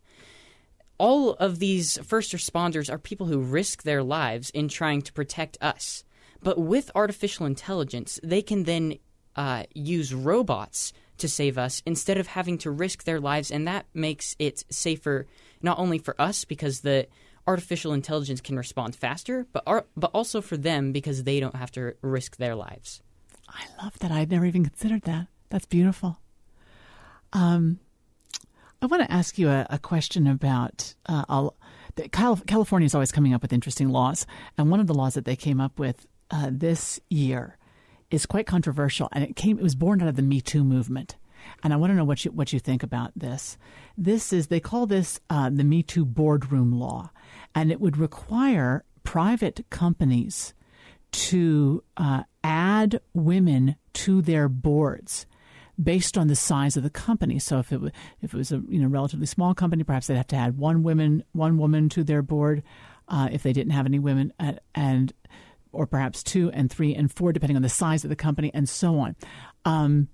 [0.97, 5.59] All of these first responders are people who risk their lives in trying to protect
[5.61, 6.05] us.
[6.43, 8.99] But with artificial intelligence, they can then
[9.35, 13.87] uh, use robots to save us instead of having to risk their lives, and that
[13.95, 15.27] makes it safer
[15.65, 17.09] not only for us because the
[17.47, 19.65] artificial intelligence can respond faster, but
[19.97, 23.03] but also for them because they don't have to risk their lives.
[23.49, 24.13] I love that.
[24.13, 25.27] I'd never even considered that.
[25.51, 26.19] That's beautiful.
[27.33, 27.81] Um,
[28.81, 31.51] I want to ask you a, a question about uh,
[32.13, 34.27] California is always coming up with interesting laws,
[34.59, 37.57] and one of the laws that they came up with uh, this year
[38.11, 39.59] is quite controversial, and it came.
[39.59, 41.17] It was born out of the Me Too movement,
[41.63, 43.57] and I want to know what you what you think about this.
[43.97, 47.11] This is they call this uh, the Me Too boardroom law,
[47.55, 50.55] and it would require private companies
[51.13, 55.27] to uh, add women to their boards
[55.83, 57.39] based on the size of the company.
[57.39, 57.81] So if it
[58.21, 60.83] if it was a you know relatively small company, perhaps they'd have to add one
[60.83, 62.63] woman one woman to their board.
[63.07, 65.13] Uh, if they didn't have any women, at, and
[65.73, 68.69] or perhaps two and three and four, depending on the size of the company and
[68.69, 69.15] so on.
[69.65, 70.09] Um,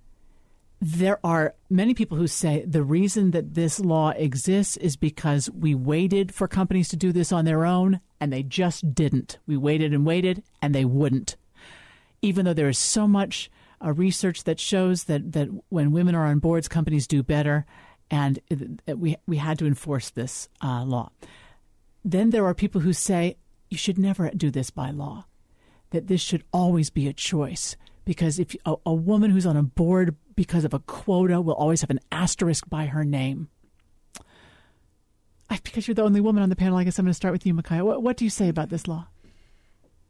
[0.81, 5.75] there are many people who say the reason that this law exists is because we
[5.75, 9.39] waited for companies to do this on their own and they just didn't.
[9.47, 11.37] We waited and waited and they wouldn't.
[12.23, 13.51] Even though there is so much
[13.85, 17.67] uh, research that shows that, that when women are on boards, companies do better,
[18.11, 21.11] and it, we, we had to enforce this uh, law.
[22.05, 23.37] Then there are people who say
[23.69, 25.27] you should never do this by law
[25.91, 29.63] that this should always be a choice because if a, a woman who's on a
[29.63, 33.51] board because of a quota will always have an asterisk by her name.
[35.51, 37.33] I, because you're the only woman on the panel, I guess I'm going to start
[37.33, 37.85] with you, Micaiah.
[37.85, 39.09] What, what do you say about this law?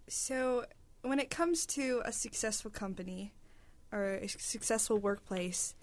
[0.06, 0.66] So,
[1.02, 3.32] when it comes to a successful company
[3.90, 5.74] or a successful workplace,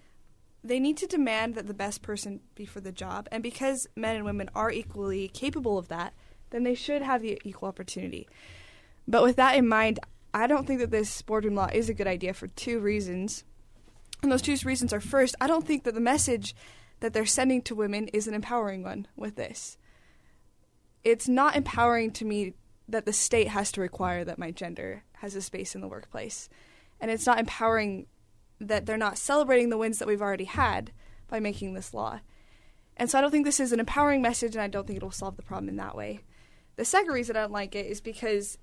[0.64, 3.28] they need to demand that the best person be for the job.
[3.30, 6.14] And because men and women are equally capable of that,
[6.48, 8.26] then they should have the equal opportunity.
[9.06, 10.00] But with that in mind,
[10.32, 13.44] I don't think that this boardroom law is a good idea for two reasons.
[14.22, 16.54] And those two reasons are first, I don't think that the message
[17.00, 19.78] that they're sending to women is an empowering one with this.
[21.04, 22.54] It's not empowering to me
[22.88, 26.48] that the state has to require that my gender has a space in the workplace.
[27.00, 28.06] And it's not empowering
[28.60, 30.92] that they're not celebrating the wins that we've already had
[31.28, 32.20] by making this law.
[32.96, 35.12] And so I don't think this is an empowering message, and I don't think it'll
[35.12, 36.20] solve the problem in that way.
[36.74, 38.58] The second reason I don't like it is because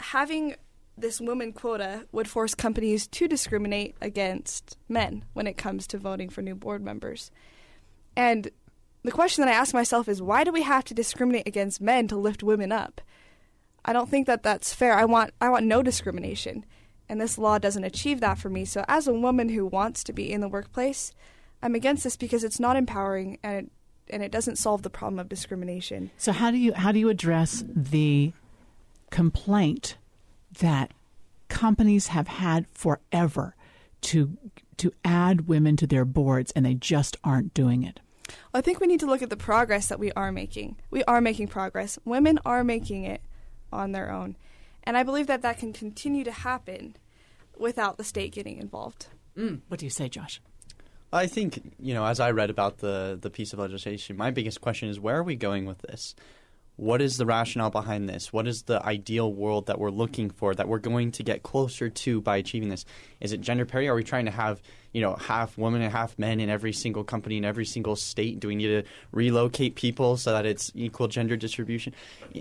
[0.00, 0.56] having
[0.96, 6.28] this woman quota would force companies to discriminate against men when it comes to voting
[6.28, 7.30] for new board members.
[8.16, 8.50] And
[9.02, 12.08] the question that I ask myself is why do we have to discriminate against men
[12.08, 13.00] to lift women up?
[13.84, 14.94] I don't think that that's fair.
[14.94, 16.64] I want I want no discrimination.
[17.08, 18.64] And this law doesn't achieve that for me.
[18.64, 21.12] So as a woman who wants to be in the workplace,
[21.62, 23.70] I'm against this because it's not empowering and it,
[24.08, 26.10] and it doesn't solve the problem of discrimination.
[26.16, 28.32] So how do you how do you address the
[29.10, 29.96] complaint
[30.60, 30.92] that
[31.48, 33.54] companies have had forever
[34.02, 34.36] to
[34.78, 38.00] to add women to their boards and they just aren't doing it.
[38.54, 40.76] I think we need to look at the progress that we are making.
[40.90, 41.98] We are making progress.
[42.04, 43.20] Women are making it
[43.72, 44.36] on their own.
[44.84, 46.96] And I believe that that can continue to happen
[47.58, 49.06] without the state getting involved.
[49.36, 49.60] Mm.
[49.68, 50.40] What do you say, Josh?
[51.12, 54.60] I think, you know, as I read about the, the piece of legislation, my biggest
[54.60, 56.14] question is where are we going with this?
[56.76, 58.32] What is the rationale behind this?
[58.32, 61.90] What is the ideal world that we're looking for that we're going to get closer
[61.90, 62.84] to by achieving this?
[63.20, 63.88] Is it gender parity?
[63.88, 67.04] Are we trying to have you know half women and half men in every single
[67.04, 68.40] company in every single state?
[68.40, 68.82] Do we need to
[69.12, 71.94] relocate people so that it's equal gender distribution?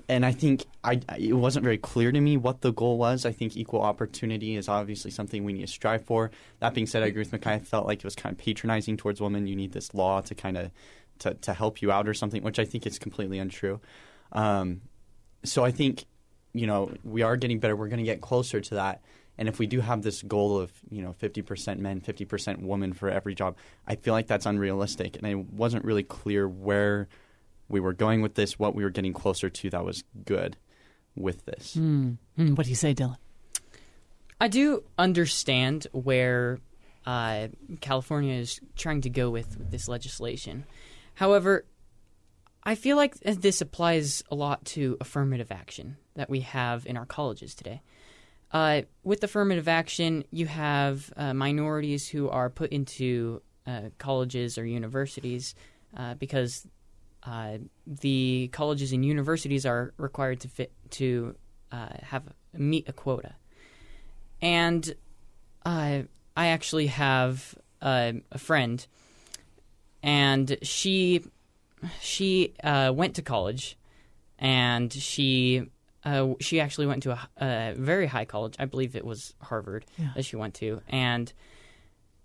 [0.07, 3.25] And I think I, it wasn't very clear to me what the goal was.
[3.25, 6.31] I think equal opportunity is obviously something we need to strive for.
[6.59, 7.55] That being said, I agree with Micaiah.
[7.55, 9.45] I felt like it was kind of patronizing towards women.
[9.45, 10.71] You need this law to kind of
[11.19, 13.79] to, to help you out or something, which I think is completely untrue.
[14.31, 14.81] Um,
[15.43, 16.05] so I think
[16.53, 17.75] you know we are getting better.
[17.75, 19.01] We're going to get closer to that.
[19.37, 23.09] And if we do have this goal of you know 50% men, 50% women for
[23.09, 25.17] every job, I feel like that's unrealistic.
[25.17, 27.07] And it wasn't really clear where
[27.67, 30.57] we were going with this, what we were getting closer to that was good
[31.15, 31.75] with this.
[31.75, 32.17] Mm.
[32.37, 32.57] Mm.
[32.57, 33.17] What do you say, Dylan?
[34.39, 36.59] I do understand where
[37.05, 37.47] uh,
[37.79, 40.65] California is trying to go with, with this legislation.
[41.15, 41.65] However,
[42.63, 47.05] I feel like this applies a lot to affirmative action that we have in our
[47.05, 47.81] colleges today.
[48.51, 54.65] Uh, with affirmative action, you have uh, minorities who are put into uh, colleges or
[54.65, 55.55] universities
[55.95, 56.67] uh, because
[57.23, 61.35] uh, the colleges and universities are required to fit to
[61.71, 63.35] uh, have meet a quota.
[64.41, 64.93] And
[65.65, 68.85] I actually have a friend,
[70.01, 71.23] and she
[71.99, 73.77] she went to college,
[74.39, 75.69] and she
[76.03, 78.55] uh, she actually went to a, a, very high college.
[78.57, 80.09] I believe it was Harvard yeah.
[80.15, 81.31] that she went to, and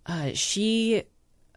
[0.07, 1.05] uh, she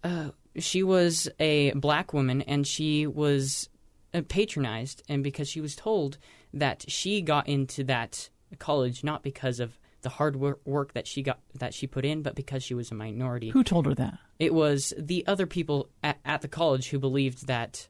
[0.04, 3.70] uh, she was a black woman, and she was
[4.14, 6.18] uh, patronized, and because she was told
[6.54, 11.40] that she got into that college not because of the hard work that she got
[11.56, 13.50] that she put in, but because she was a minority.
[13.50, 14.18] Who told her that?
[14.40, 17.88] It was the other people at, at the college who believed that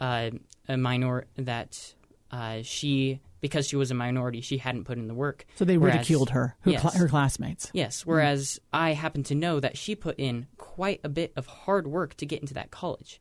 [0.00, 0.30] uh,
[0.68, 1.94] a minor that
[2.30, 5.44] uh, she because she was a minority, she hadn't put in the work.
[5.56, 7.70] So they whereas, ridiculed her, her, yes, cl- her classmates.
[7.74, 8.06] Yes.
[8.06, 8.58] Whereas mm.
[8.72, 12.26] I happen to know that she put in quite a bit of hard work to
[12.26, 13.20] get into that college.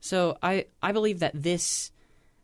[0.00, 1.90] So I I believe that this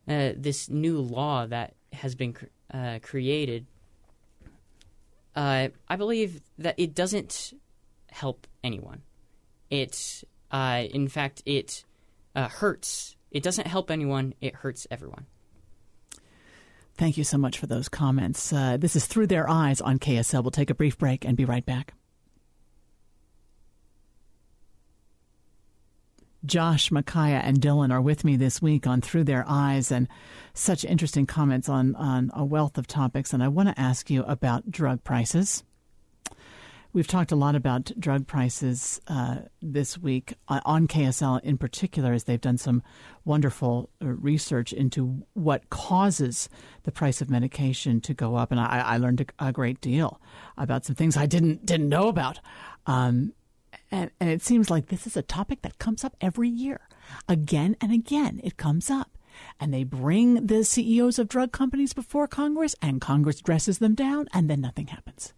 [0.09, 3.67] uh, this new law that has been cr- uh, created,
[5.37, 7.53] uh, I believe that it doesn't
[8.15, 9.03] help anyone.
[9.71, 11.85] It uh, in fact it
[12.35, 13.17] uh, hurts.
[13.31, 14.35] It doesn't help anyone.
[14.41, 15.27] It hurts everyone.
[16.97, 18.53] Thank you so much for those comments.
[18.53, 20.45] Uh, this is Through Their Eyes on KSL.
[20.45, 21.95] We'll take a brief break and be right back.
[26.45, 30.07] Josh, Micaiah, and Dylan are with me this week on Through Their Eyes and
[30.53, 33.33] such interesting comments on, on a wealth of topics.
[33.33, 35.65] And I want to ask you about drug prices.
[36.95, 42.13] We've talked a lot about drug prices uh, this week uh, on KSL in particular,
[42.13, 42.85] as they've done some
[43.25, 46.49] wonderful uh, research into what causes
[46.85, 48.53] the price of medication to go up.
[48.53, 50.21] And I, I learned a, a, great deal
[50.57, 52.39] about some things I didn't didn't know about.
[52.87, 53.33] Um,
[53.91, 56.83] and, and it seems like this is a topic that comes up every year,
[57.29, 58.41] again and again.
[58.45, 59.19] It comes up
[59.59, 64.29] and they bring the CEOs of drug companies before Congress, and Congress dresses them down,
[64.33, 65.33] and then nothing happens.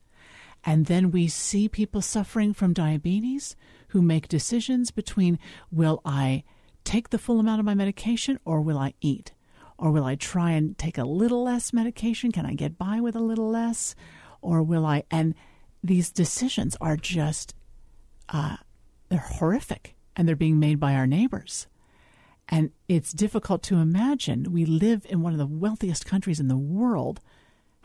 [0.66, 3.54] And then we see people suffering from diabetes
[3.88, 5.38] who make decisions between
[5.70, 6.42] will I
[6.82, 9.32] take the full amount of my medication or will I eat?
[9.78, 12.32] Or will I try and take a little less medication?
[12.32, 13.94] Can I get by with a little less?
[14.42, 15.04] Or will I?
[15.08, 15.36] And
[15.84, 17.54] these decisions are just,
[18.28, 18.56] uh,
[19.08, 21.68] they're horrific and they're being made by our neighbors.
[22.48, 24.52] And it's difficult to imagine.
[24.52, 27.20] We live in one of the wealthiest countries in the world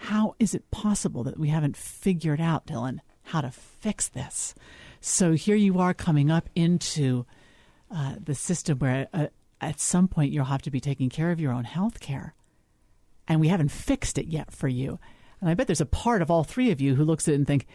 [0.02, 4.56] how is it possible that we haven't figured out, Dylan, how to fix this?
[5.00, 7.28] So here you are coming up into
[7.92, 9.28] uh, the system where uh,
[9.62, 12.34] at some point you'll have to be taking care of your own health care.
[13.28, 14.98] And we haven't fixed it yet for you.
[15.40, 17.38] And I bet there's a part of all three of you who looks at it
[17.38, 17.68] and think,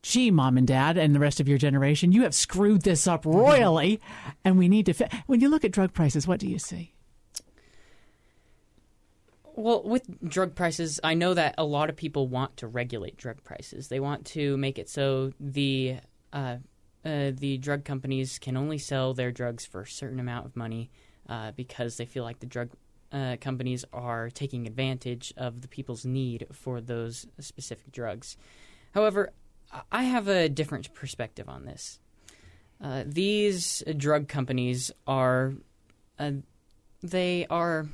[0.00, 3.26] gee, mom and dad, and the rest of your generation, you have screwed this up
[3.26, 4.00] royally,
[4.46, 4.94] and we need to.
[4.94, 5.22] Fi-.
[5.26, 6.94] When you look at drug prices, what do you see?
[9.58, 13.42] Well, with drug prices, I know that a lot of people want to regulate drug
[13.42, 13.88] prices.
[13.88, 15.96] They want to make it so the
[16.30, 16.56] uh,
[17.06, 20.90] uh, the drug companies can only sell their drugs for a certain amount of money
[21.28, 22.70] uh, because they feel like the drug
[23.12, 28.36] uh, companies are taking advantage of the people's need for those specific drugs.
[28.92, 29.32] However,
[29.90, 31.98] I have a different perspective on this.
[32.78, 35.54] Uh, these drug companies are
[36.18, 36.32] uh,
[37.02, 37.86] they are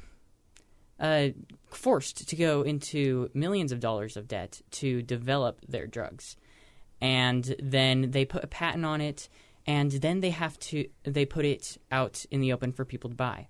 [1.02, 1.30] uh,
[1.66, 6.36] forced to go into millions of dollars of debt to develop their drugs,
[7.00, 9.28] and then they put a patent on it,
[9.66, 13.16] and then they have to they put it out in the open for people to
[13.16, 13.48] buy.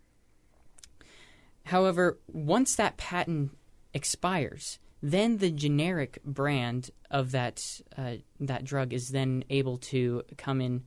[1.67, 3.57] However, once that patent
[3.95, 10.63] expires, then the generic brand of that uh, that drug is then able to come
[10.63, 10.85] in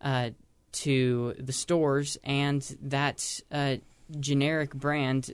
[0.00, 0.30] uh,
[0.72, 3.76] to the stores, and that uh,
[4.20, 5.32] generic brand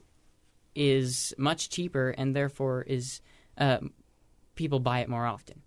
[0.75, 3.21] is much cheaper, and therefore is
[3.59, 3.79] uh,
[4.55, 5.63] people buy it more often.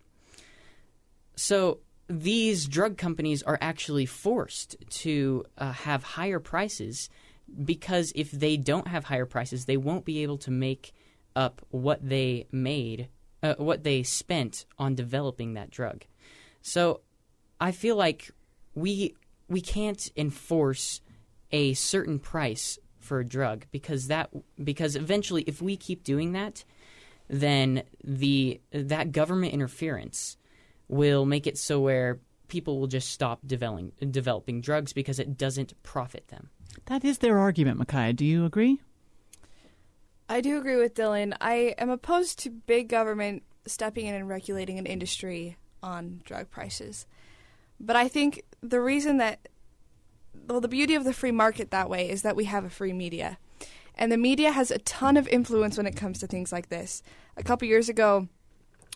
[1.36, 7.10] So these drug companies are actually forced to uh, have higher prices
[7.64, 10.94] because if they don't have higher prices, they won't be able to make
[11.36, 13.10] up what they made,
[13.44, 16.06] uh, what they spent on developing that drug.
[16.62, 17.02] So
[17.60, 18.32] I feel like
[18.74, 19.16] we
[19.48, 21.02] we can't enforce
[21.52, 24.30] a certain price for a drug because that
[24.62, 26.64] because eventually if we keep doing that,
[27.30, 30.38] then the that government interference
[30.88, 35.82] will make it so where people will just stop developing developing drugs because it doesn't
[35.84, 36.50] profit them.
[36.86, 38.14] That is their argument, Micaiah.
[38.14, 38.80] Do you agree?
[40.28, 41.36] I do agree with Dylan.
[41.40, 47.06] I am opposed to big government stepping in and regulating an industry on drug prices.
[47.80, 49.48] But I think the reason that,
[50.48, 52.94] well, the beauty of the free market that way is that we have a free
[52.94, 53.38] media.
[53.96, 57.02] And the media has a ton of influence when it comes to things like this.
[57.38, 58.28] A couple years ago,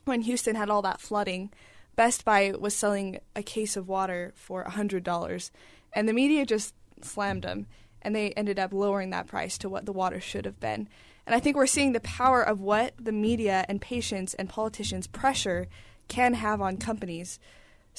[0.05, 1.51] when Houston had all that flooding,
[1.95, 5.51] Best Buy was selling a case of water for $100.
[5.93, 7.67] And the media just slammed them.
[8.01, 10.87] And they ended up lowering that price to what the water should have been.
[11.25, 15.07] And I think we're seeing the power of what the media and patients and politicians'
[15.07, 15.67] pressure
[16.07, 17.39] can have on companies.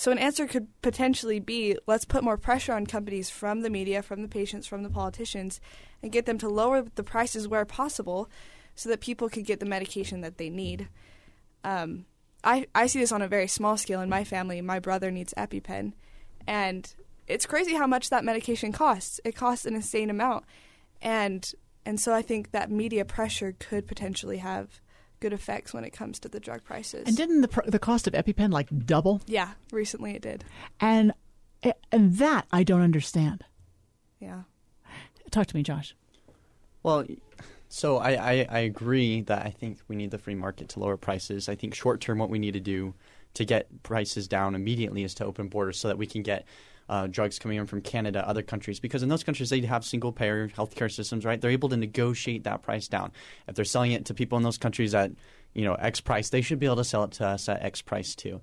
[0.01, 4.01] So, an answer could potentially be let's put more pressure on companies from the media,
[4.01, 5.61] from the patients, from the politicians,
[6.03, 8.31] and get them to lower the prices where possible
[8.75, 10.89] so that people could get the medication that they need.
[11.65, 12.07] Um,
[12.43, 14.63] I, I see this on a very small scale in my family.
[14.63, 15.93] My brother needs EpiPen,
[16.47, 16.95] and
[17.27, 19.21] it's crazy how much that medication costs.
[19.23, 20.47] It costs an insane amount.
[21.03, 21.53] And
[21.85, 24.81] and so I think that media pressure could potentially have
[25.21, 27.05] good effects when it comes to the drug prices.
[27.07, 29.21] And didn't the pr- the cost of EpiPen like double?
[29.27, 30.45] Yeah, recently it did.
[30.81, 31.13] And
[31.63, 33.45] eh, and that I don't understand.
[34.19, 34.43] Yeah.
[35.31, 35.95] Talk to me, Josh.
[36.83, 37.07] Well,
[37.69, 40.97] so I, I, I agree that I think we need the free market to lower
[40.97, 41.49] prices.
[41.49, 42.95] I think short term, what we need to do
[43.35, 46.45] to get prices down immediately is to open borders so that we can get
[46.91, 50.11] uh, drugs coming in from Canada, other countries, because in those countries they have single
[50.11, 51.41] payer healthcare systems, right?
[51.41, 53.13] They're able to negotiate that price down.
[53.47, 55.13] If they're selling it to people in those countries at
[55.55, 57.81] you know X price, they should be able to sell it to us at X
[57.81, 58.41] price too.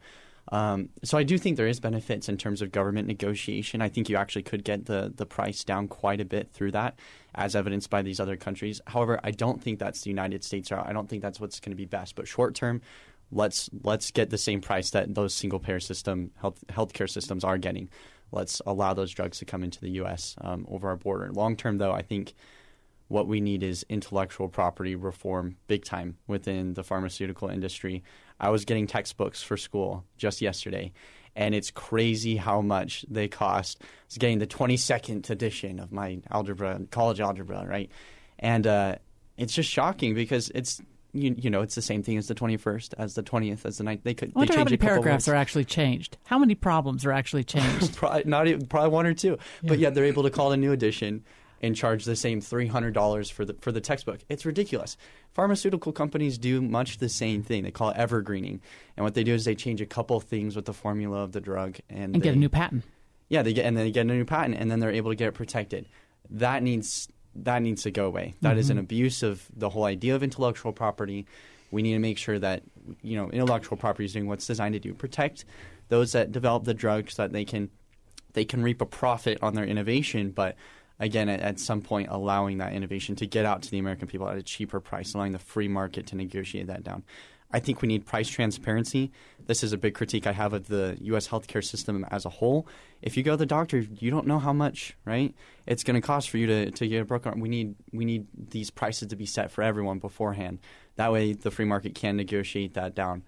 [0.50, 3.82] Um, so I do think there is benefits in terms of government negotiation.
[3.82, 6.98] I think you actually could get the the price down quite a bit through that,
[7.36, 8.80] as evidenced by these other countries.
[8.88, 10.88] However, I don't think that's the United States route.
[10.88, 12.16] I don't think that's what's going to be best.
[12.16, 12.82] But short term,
[13.30, 17.58] let's let's get the same price that those single payer system health healthcare systems are
[17.58, 17.90] getting
[18.32, 20.36] let's allow those drugs to come into the U.S.
[20.42, 21.32] Um, over our border.
[21.32, 22.34] Long term, though, I think
[23.08, 28.04] what we need is intellectual property reform big time within the pharmaceutical industry.
[28.40, 30.92] I was getting textbooks for school just yesterday,
[31.36, 33.78] and it's crazy how much they cost.
[33.82, 37.90] I was getting the 22nd edition of my algebra, college algebra, right?
[38.40, 38.96] And uh,
[39.38, 40.82] it's just shocking because it's
[41.14, 43.84] you, you know, it's the same thing as the 21st, as the 20th, as the
[43.84, 44.04] 9th.
[44.04, 44.32] They could.
[44.36, 46.18] I wonder how many paragraphs are actually changed.
[46.26, 47.96] How many problems are actually changed?
[47.96, 49.38] probably not even, probably one or two.
[49.62, 49.70] Yeah.
[49.70, 51.24] But yeah, they're able to call it a new edition
[51.62, 54.20] and charge the same three hundred dollars for the for the textbook.
[54.30, 54.98] It's ridiculous.
[55.34, 57.64] Pharmaceutical companies do much the same thing.
[57.64, 58.62] They call it evergreening,
[58.96, 61.42] and what they do is they change a couple things with the formula of the
[61.42, 62.84] drug and, and they, get a new patent.
[63.30, 65.16] Yeah, they get and then they get a new patent, and then they're able to
[65.16, 65.88] get it protected.
[66.30, 67.08] That needs
[67.44, 68.36] that needs to go away.
[68.42, 68.60] That mm-hmm.
[68.60, 71.26] is an abuse of the whole idea of intellectual property
[71.72, 72.64] we need to make sure that
[73.02, 75.46] you know intellectual property is doing what's designed to do protect
[75.90, 77.70] those that develop the drugs so that they can
[78.34, 80.56] they can reap a profit on their innovation but
[81.00, 84.28] again at, at, some point allowing that innovation to get out to the american people
[84.28, 87.04] at a cheaper price allowing the free market to negotiate that down
[87.52, 89.12] I think we need price transparency.
[89.46, 91.30] This is a big critique I have of the U.S.
[91.30, 92.68] healthcare system as a whole.
[93.02, 95.34] If you go to the doctor, you don't know how much, right?
[95.66, 97.40] It's going to cost for you to, to get a broken arm.
[97.40, 100.60] We need we need these prices to be set for everyone beforehand.
[100.98, 103.24] That way, the free market can negotiate that down.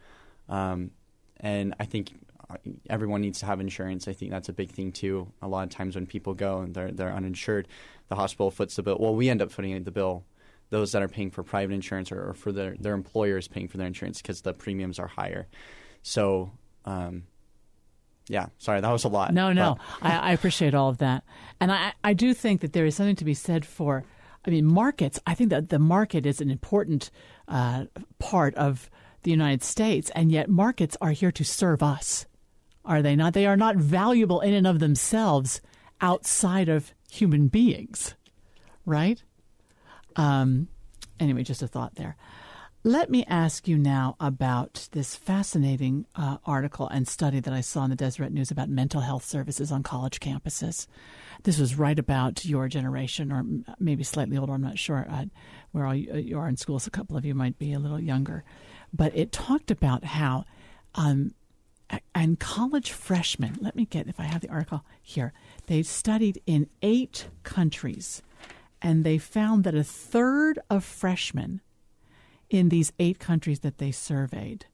[0.50, 0.92] Um,
[1.40, 2.12] and I think
[2.50, 2.58] uh,
[2.90, 4.10] everyone needs to have insurance.
[4.10, 5.32] I think that's a big thing too.
[5.42, 7.70] A lot of times when people go and they're they're uninsured,
[8.10, 8.98] the hospital foots the bill.
[9.00, 10.26] Well, we end up footing the bill
[10.70, 13.78] those that are paying for private insurance or, or for their, their employers paying for
[13.78, 15.48] their insurance because the premiums are higher.
[16.04, 16.52] So,
[16.86, 17.24] um,
[18.28, 19.34] yeah, sorry, that was a lot.
[19.34, 21.24] No, no, I, I, appreciate all of that.
[21.60, 24.04] And I, I do think that there is something to be said for,
[24.46, 25.20] I mean, markets.
[25.26, 27.10] I think that the market is an important
[27.48, 27.86] uh,
[28.20, 28.90] part of
[29.24, 32.28] the United States, and yet markets are here to serve us,
[32.86, 33.34] are they not?
[33.34, 35.62] They are not valuable in and of themselves
[36.00, 38.16] outside of human beings,
[38.86, 39.22] right?
[40.20, 40.68] Um,
[41.18, 42.18] anyway, just a thought there.
[42.84, 47.86] Let me ask you now about this fascinating uh, article and study that I saw
[47.86, 50.88] in the Deseret News about mental health services on college campuses.
[51.44, 53.46] This was right about your generation, or
[53.80, 54.54] maybe slightly older.
[54.54, 55.26] I'm not sure uh,
[55.72, 56.86] where all you, you, are in schools.
[56.86, 58.44] A couple of you might be a little younger,
[58.94, 60.44] but it talked about how,
[60.96, 61.34] um,
[62.14, 63.58] and college freshmen.
[63.62, 65.32] Let me get if I have the article here.
[65.68, 68.22] They studied in eight countries,
[68.82, 71.62] and they found that a third of freshmen
[72.50, 74.66] in these eight countries that they surveyed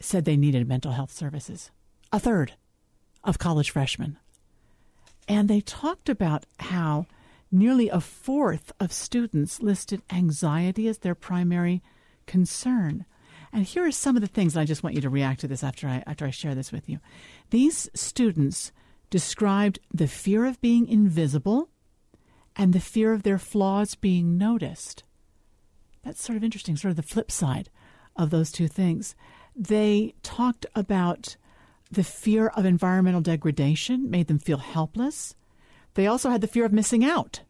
[0.00, 1.70] said they needed mental health services.
[2.12, 2.54] A third
[3.24, 4.18] of college freshmen.
[5.28, 7.06] And they talked about how
[7.50, 11.82] nearly a fourth of students listed anxiety as their primary
[12.26, 13.04] concern.
[13.52, 15.64] And here are some of the things I just want you to react to this
[15.64, 17.00] after I after I share this with you.
[17.50, 18.72] These students
[19.10, 21.70] described the fear of being invisible
[22.56, 25.04] and the fear of their flaws being noticed.
[26.02, 27.68] That's sort of interesting, sort of the flip side
[28.16, 29.14] of those two things.
[29.54, 31.36] They talked about
[31.90, 35.34] the fear of environmental degradation, made them feel helpless.
[35.94, 37.40] They also had the fear of missing out.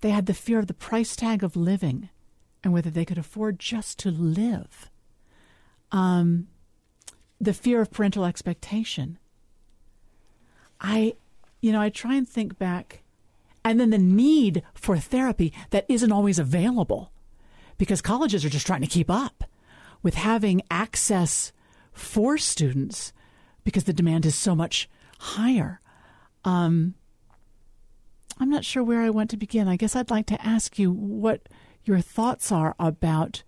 [0.00, 2.10] They had the fear of the price tag of living
[2.62, 4.90] and whether they could afford just to live.
[5.92, 6.48] Um,
[7.40, 9.18] the fear of parental expectation.
[10.80, 11.14] I,
[11.60, 13.02] you know, I try and think back,
[13.68, 17.12] and then the need for therapy that isn't always available
[17.76, 19.44] because colleges are just trying to keep up
[20.02, 21.52] with having access
[21.92, 23.12] for students
[23.64, 24.88] because the demand is so much
[25.18, 25.80] higher.
[26.44, 26.94] Um,
[28.38, 29.68] I'm not sure where I want to begin.
[29.68, 31.48] I guess I'd like to ask you what
[31.84, 33.42] your thoughts are about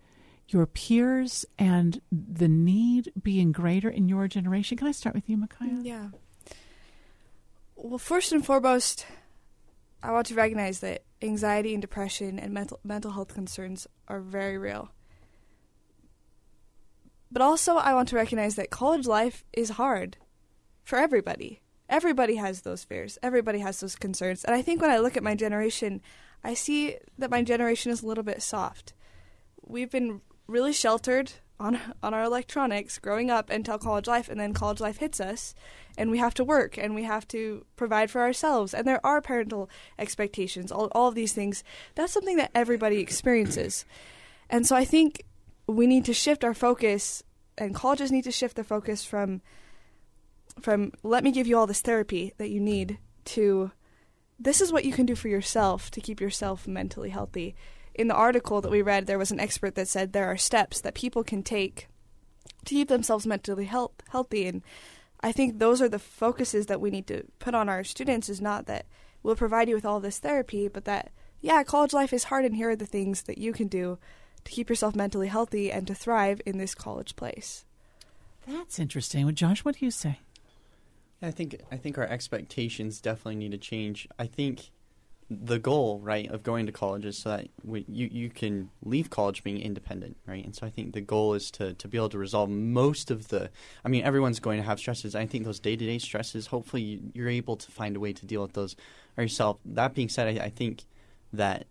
[0.48, 4.76] your peers and the need being greater in your generation.
[4.76, 5.78] Can I start with you, Micaiah?
[5.82, 6.08] Yeah.
[7.76, 9.06] Well, first and foremost,
[10.02, 14.56] I want to recognize that anxiety and depression and mental mental health concerns are very
[14.56, 14.90] real.
[17.30, 20.16] But also, I want to recognize that college life is hard
[20.82, 21.60] for everybody.
[21.88, 23.18] Everybody has those fears.
[23.22, 24.44] Everybody has those concerns.
[24.44, 26.00] And I think when I look at my generation,
[26.42, 28.94] I see that my generation is a little bit soft.
[29.62, 34.52] We've been really sheltered on on our electronics growing up until college life and then
[34.52, 35.54] college life hits us
[35.96, 39.20] and we have to work and we have to provide for ourselves and there are
[39.20, 41.62] parental expectations all, all of these things.
[41.94, 43.84] That's something that everybody experiences.
[44.48, 45.22] And so i think
[45.66, 47.22] we need to shift our focus
[47.58, 49.42] and colleges need to shift their focus from
[50.60, 53.70] from let me give you all this therapy that you need to
[54.38, 57.54] this is what you can do for yourself to keep yourself mentally healthy
[57.94, 60.80] in the article that we read, there was an expert that said there are steps
[60.80, 61.88] that people can take
[62.64, 64.46] to keep themselves mentally health, healthy.
[64.46, 64.62] And
[65.20, 68.40] I think those are the focuses that we need to put on our students is
[68.40, 68.86] not that
[69.22, 71.10] we'll provide you with all this therapy, but that,
[71.40, 73.98] yeah, college life is hard and here are the things that you can do
[74.44, 77.64] to keep yourself mentally healthy and to thrive in this college place.
[78.46, 79.24] That's interesting.
[79.26, 80.20] Well, Josh, what do you say?
[81.22, 84.08] I think I think our expectations definitely need to change.
[84.18, 84.70] I think
[85.30, 89.10] the goal, right, of going to college is so that we, you you can leave
[89.10, 90.44] college being independent, right?
[90.44, 93.28] And so I think the goal is to to be able to resolve most of
[93.28, 93.50] the.
[93.84, 95.14] I mean, everyone's going to have stresses.
[95.14, 96.48] I think those day to day stresses.
[96.48, 98.74] Hopefully, you're able to find a way to deal with those
[99.16, 99.58] yourself.
[99.64, 100.84] That being said, I, I think
[101.32, 101.66] that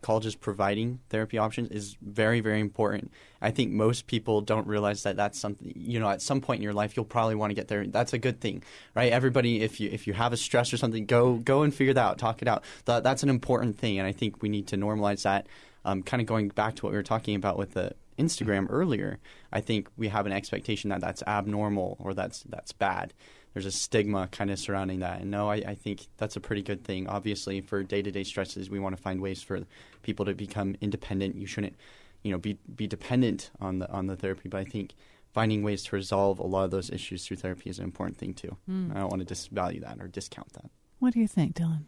[0.00, 3.12] colleges providing therapy options is very very important.
[3.40, 6.62] I think most people don't realize that that's something you know at some point in
[6.62, 7.86] your life you'll probably want to get there.
[7.86, 8.62] That's a good thing
[8.94, 9.12] right?
[9.12, 12.04] Everybody if you if you have a stress or something go go and figure that
[12.04, 12.64] out talk it out.
[12.84, 15.46] That, that's an important thing and i think we need to normalize that.
[15.84, 19.18] Um, kind of going back to what we were talking about with the instagram earlier
[19.52, 23.14] i think we have an expectation that that's abnormal or that's that's bad
[23.54, 25.20] there's a stigma kind of surrounding that.
[25.20, 27.08] And no, I, I think that's a pretty good thing.
[27.08, 29.60] Obviously, for day to day stresses, we want to find ways for
[30.02, 31.36] people to become independent.
[31.36, 31.76] You shouldn't,
[32.22, 34.48] you know, be be dependent on the on the therapy.
[34.48, 34.94] But I think
[35.32, 38.34] finding ways to resolve a lot of those issues through therapy is an important thing
[38.34, 38.56] too.
[38.68, 38.94] Mm.
[38.94, 40.70] I don't want to disvalue that or discount that.
[40.98, 41.84] What do you think, Dylan?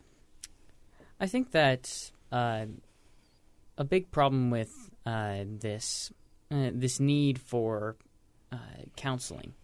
[1.19, 2.67] I think that uh,
[3.77, 6.13] a big problem with uh, this
[6.51, 7.97] uh, this need for
[8.53, 8.57] uh,
[8.97, 9.55] counseling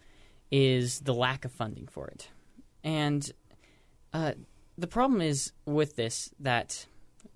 [0.51, 2.29] is the lack of funding for it.
[2.85, 3.31] And
[4.13, 4.33] uh,
[4.79, 6.87] the problem is with this that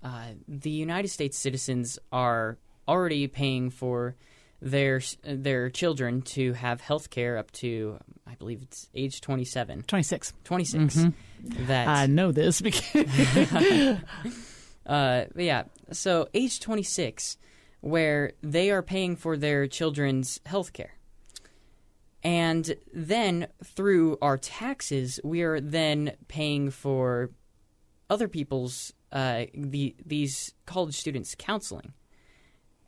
[0.03, 4.17] uh, the United States citizens are already paying for
[4.63, 9.83] their their children to have health care up to I believe it's age 27.
[9.87, 10.33] 26.
[10.45, 10.97] 26.
[10.97, 11.67] Mm-hmm.
[11.67, 12.95] That I know this because
[14.87, 17.39] uh, yeah, so age 26
[17.81, 20.93] where they are paying for their children's health care.
[22.23, 27.31] And then through our taxes, we are then paying for
[28.11, 31.93] other people's uh, the these college students counseling.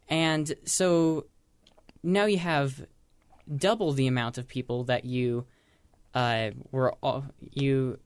[0.08, 1.26] And so
[2.02, 2.86] now you have
[3.56, 5.46] double the amount of people that you
[6.14, 7.98] uh, were all, you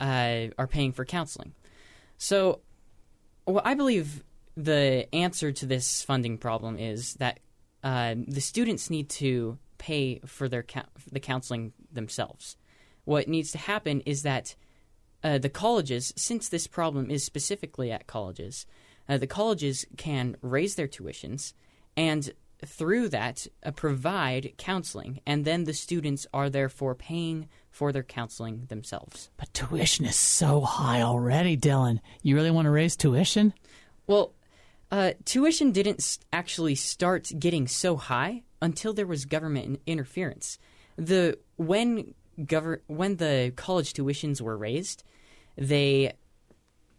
[0.00, 1.54] uh, are paying for counseling.
[2.18, 2.60] So,
[3.46, 4.22] well, I believe
[4.56, 7.40] the answer to this funding problem is that
[7.82, 10.64] uh, the students need to pay for their
[11.10, 12.56] the counseling themselves.
[13.04, 14.54] What needs to happen is that
[15.24, 18.66] uh, the colleges, since this problem is specifically at colleges,
[19.08, 21.54] uh, the colleges can raise their tuitions
[21.96, 22.30] and
[22.64, 28.66] through that uh, provide counseling, and then the students are therefore paying for their counseling
[28.68, 29.30] themselves.
[29.36, 32.00] But tuition is so high already, Dylan.
[32.22, 33.54] You really want to raise tuition?
[34.06, 34.34] Well,
[34.90, 40.58] uh, tuition didn't actually start getting so high until there was government interference.
[40.96, 45.04] The when gover- when the college tuitions were raised,
[45.56, 46.12] they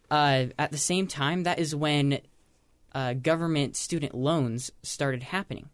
[0.09, 2.19] uh, at the same time that is when
[2.93, 5.69] uh, government student loans started happening,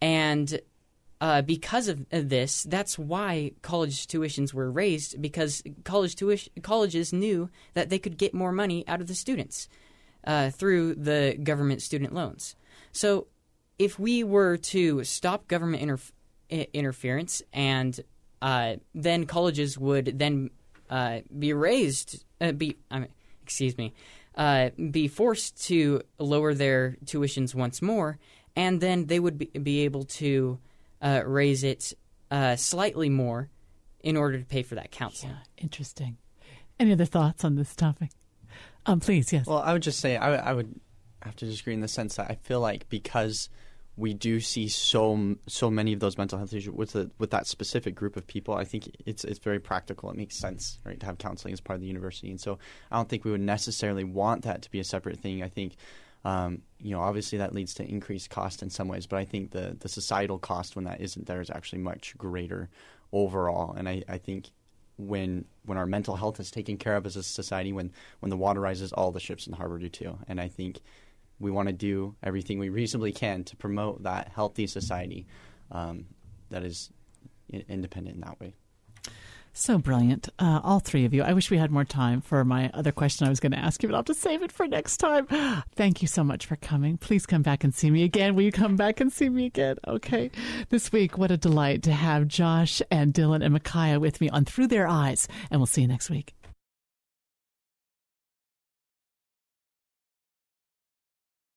[0.00, 0.60] and
[1.20, 7.50] uh, because of this, that's why college tuitions were raised because college tuition colleges knew
[7.74, 9.68] that they could get more money out of the students
[10.26, 12.56] uh, through the government student loans.
[12.92, 13.26] So,
[13.80, 16.12] if we were to stop government interf-
[16.74, 17.98] interference and
[18.42, 20.50] uh, then colleges would then
[20.90, 23.08] uh, be raised, uh, be I mean,
[23.42, 23.94] excuse me,
[24.34, 28.18] uh, be forced to lower their tuitions once more,
[28.54, 30.58] and then they would be, be able to
[31.00, 31.94] uh, raise it
[32.30, 33.48] uh, slightly more
[34.00, 35.32] in order to pay for that counseling.
[35.32, 36.18] Yeah, interesting.
[36.78, 38.10] Any other thoughts on this topic?
[38.84, 39.46] Um, please, yes.
[39.46, 40.78] Well, I would just say I, I would
[41.22, 43.48] have to disagree in the sense that I feel like because
[43.96, 47.46] we do see so so many of those mental health issues with the, with that
[47.46, 48.54] specific group of people.
[48.54, 50.10] I think it's it's very practical.
[50.10, 52.30] It makes sense, right, to have counseling as part of the university.
[52.30, 52.58] And so
[52.90, 55.42] I don't think we would necessarily want that to be a separate thing.
[55.42, 55.76] I think.
[56.22, 59.52] Um, you know, obviously that leads to increased cost in some ways, but I think
[59.52, 62.68] the, the societal cost when that isn't there is actually much greater
[63.10, 63.72] overall.
[63.72, 64.50] And I, I think
[64.98, 68.36] when when our mental health is taken care of as a society, when when the
[68.36, 70.18] water rises, all the ships in the harbor do too.
[70.28, 70.80] And I think
[71.40, 75.26] we want to do everything we reasonably can to promote that healthy society
[75.72, 76.06] um,
[76.50, 76.90] that is
[77.48, 78.54] independent in that way.
[79.52, 81.22] So brilliant, uh, all three of you.
[81.22, 83.82] I wish we had more time for my other question I was going to ask
[83.82, 85.26] you, but I'll just save it for next time.
[85.74, 86.96] Thank you so much for coming.
[86.96, 88.36] Please come back and see me again.
[88.36, 89.76] Will you come back and see me again?
[89.88, 90.30] Okay.
[90.68, 94.44] This week, what a delight to have Josh and Dylan and Micaiah with me on
[94.44, 96.32] Through Their Eyes, and we'll see you next week.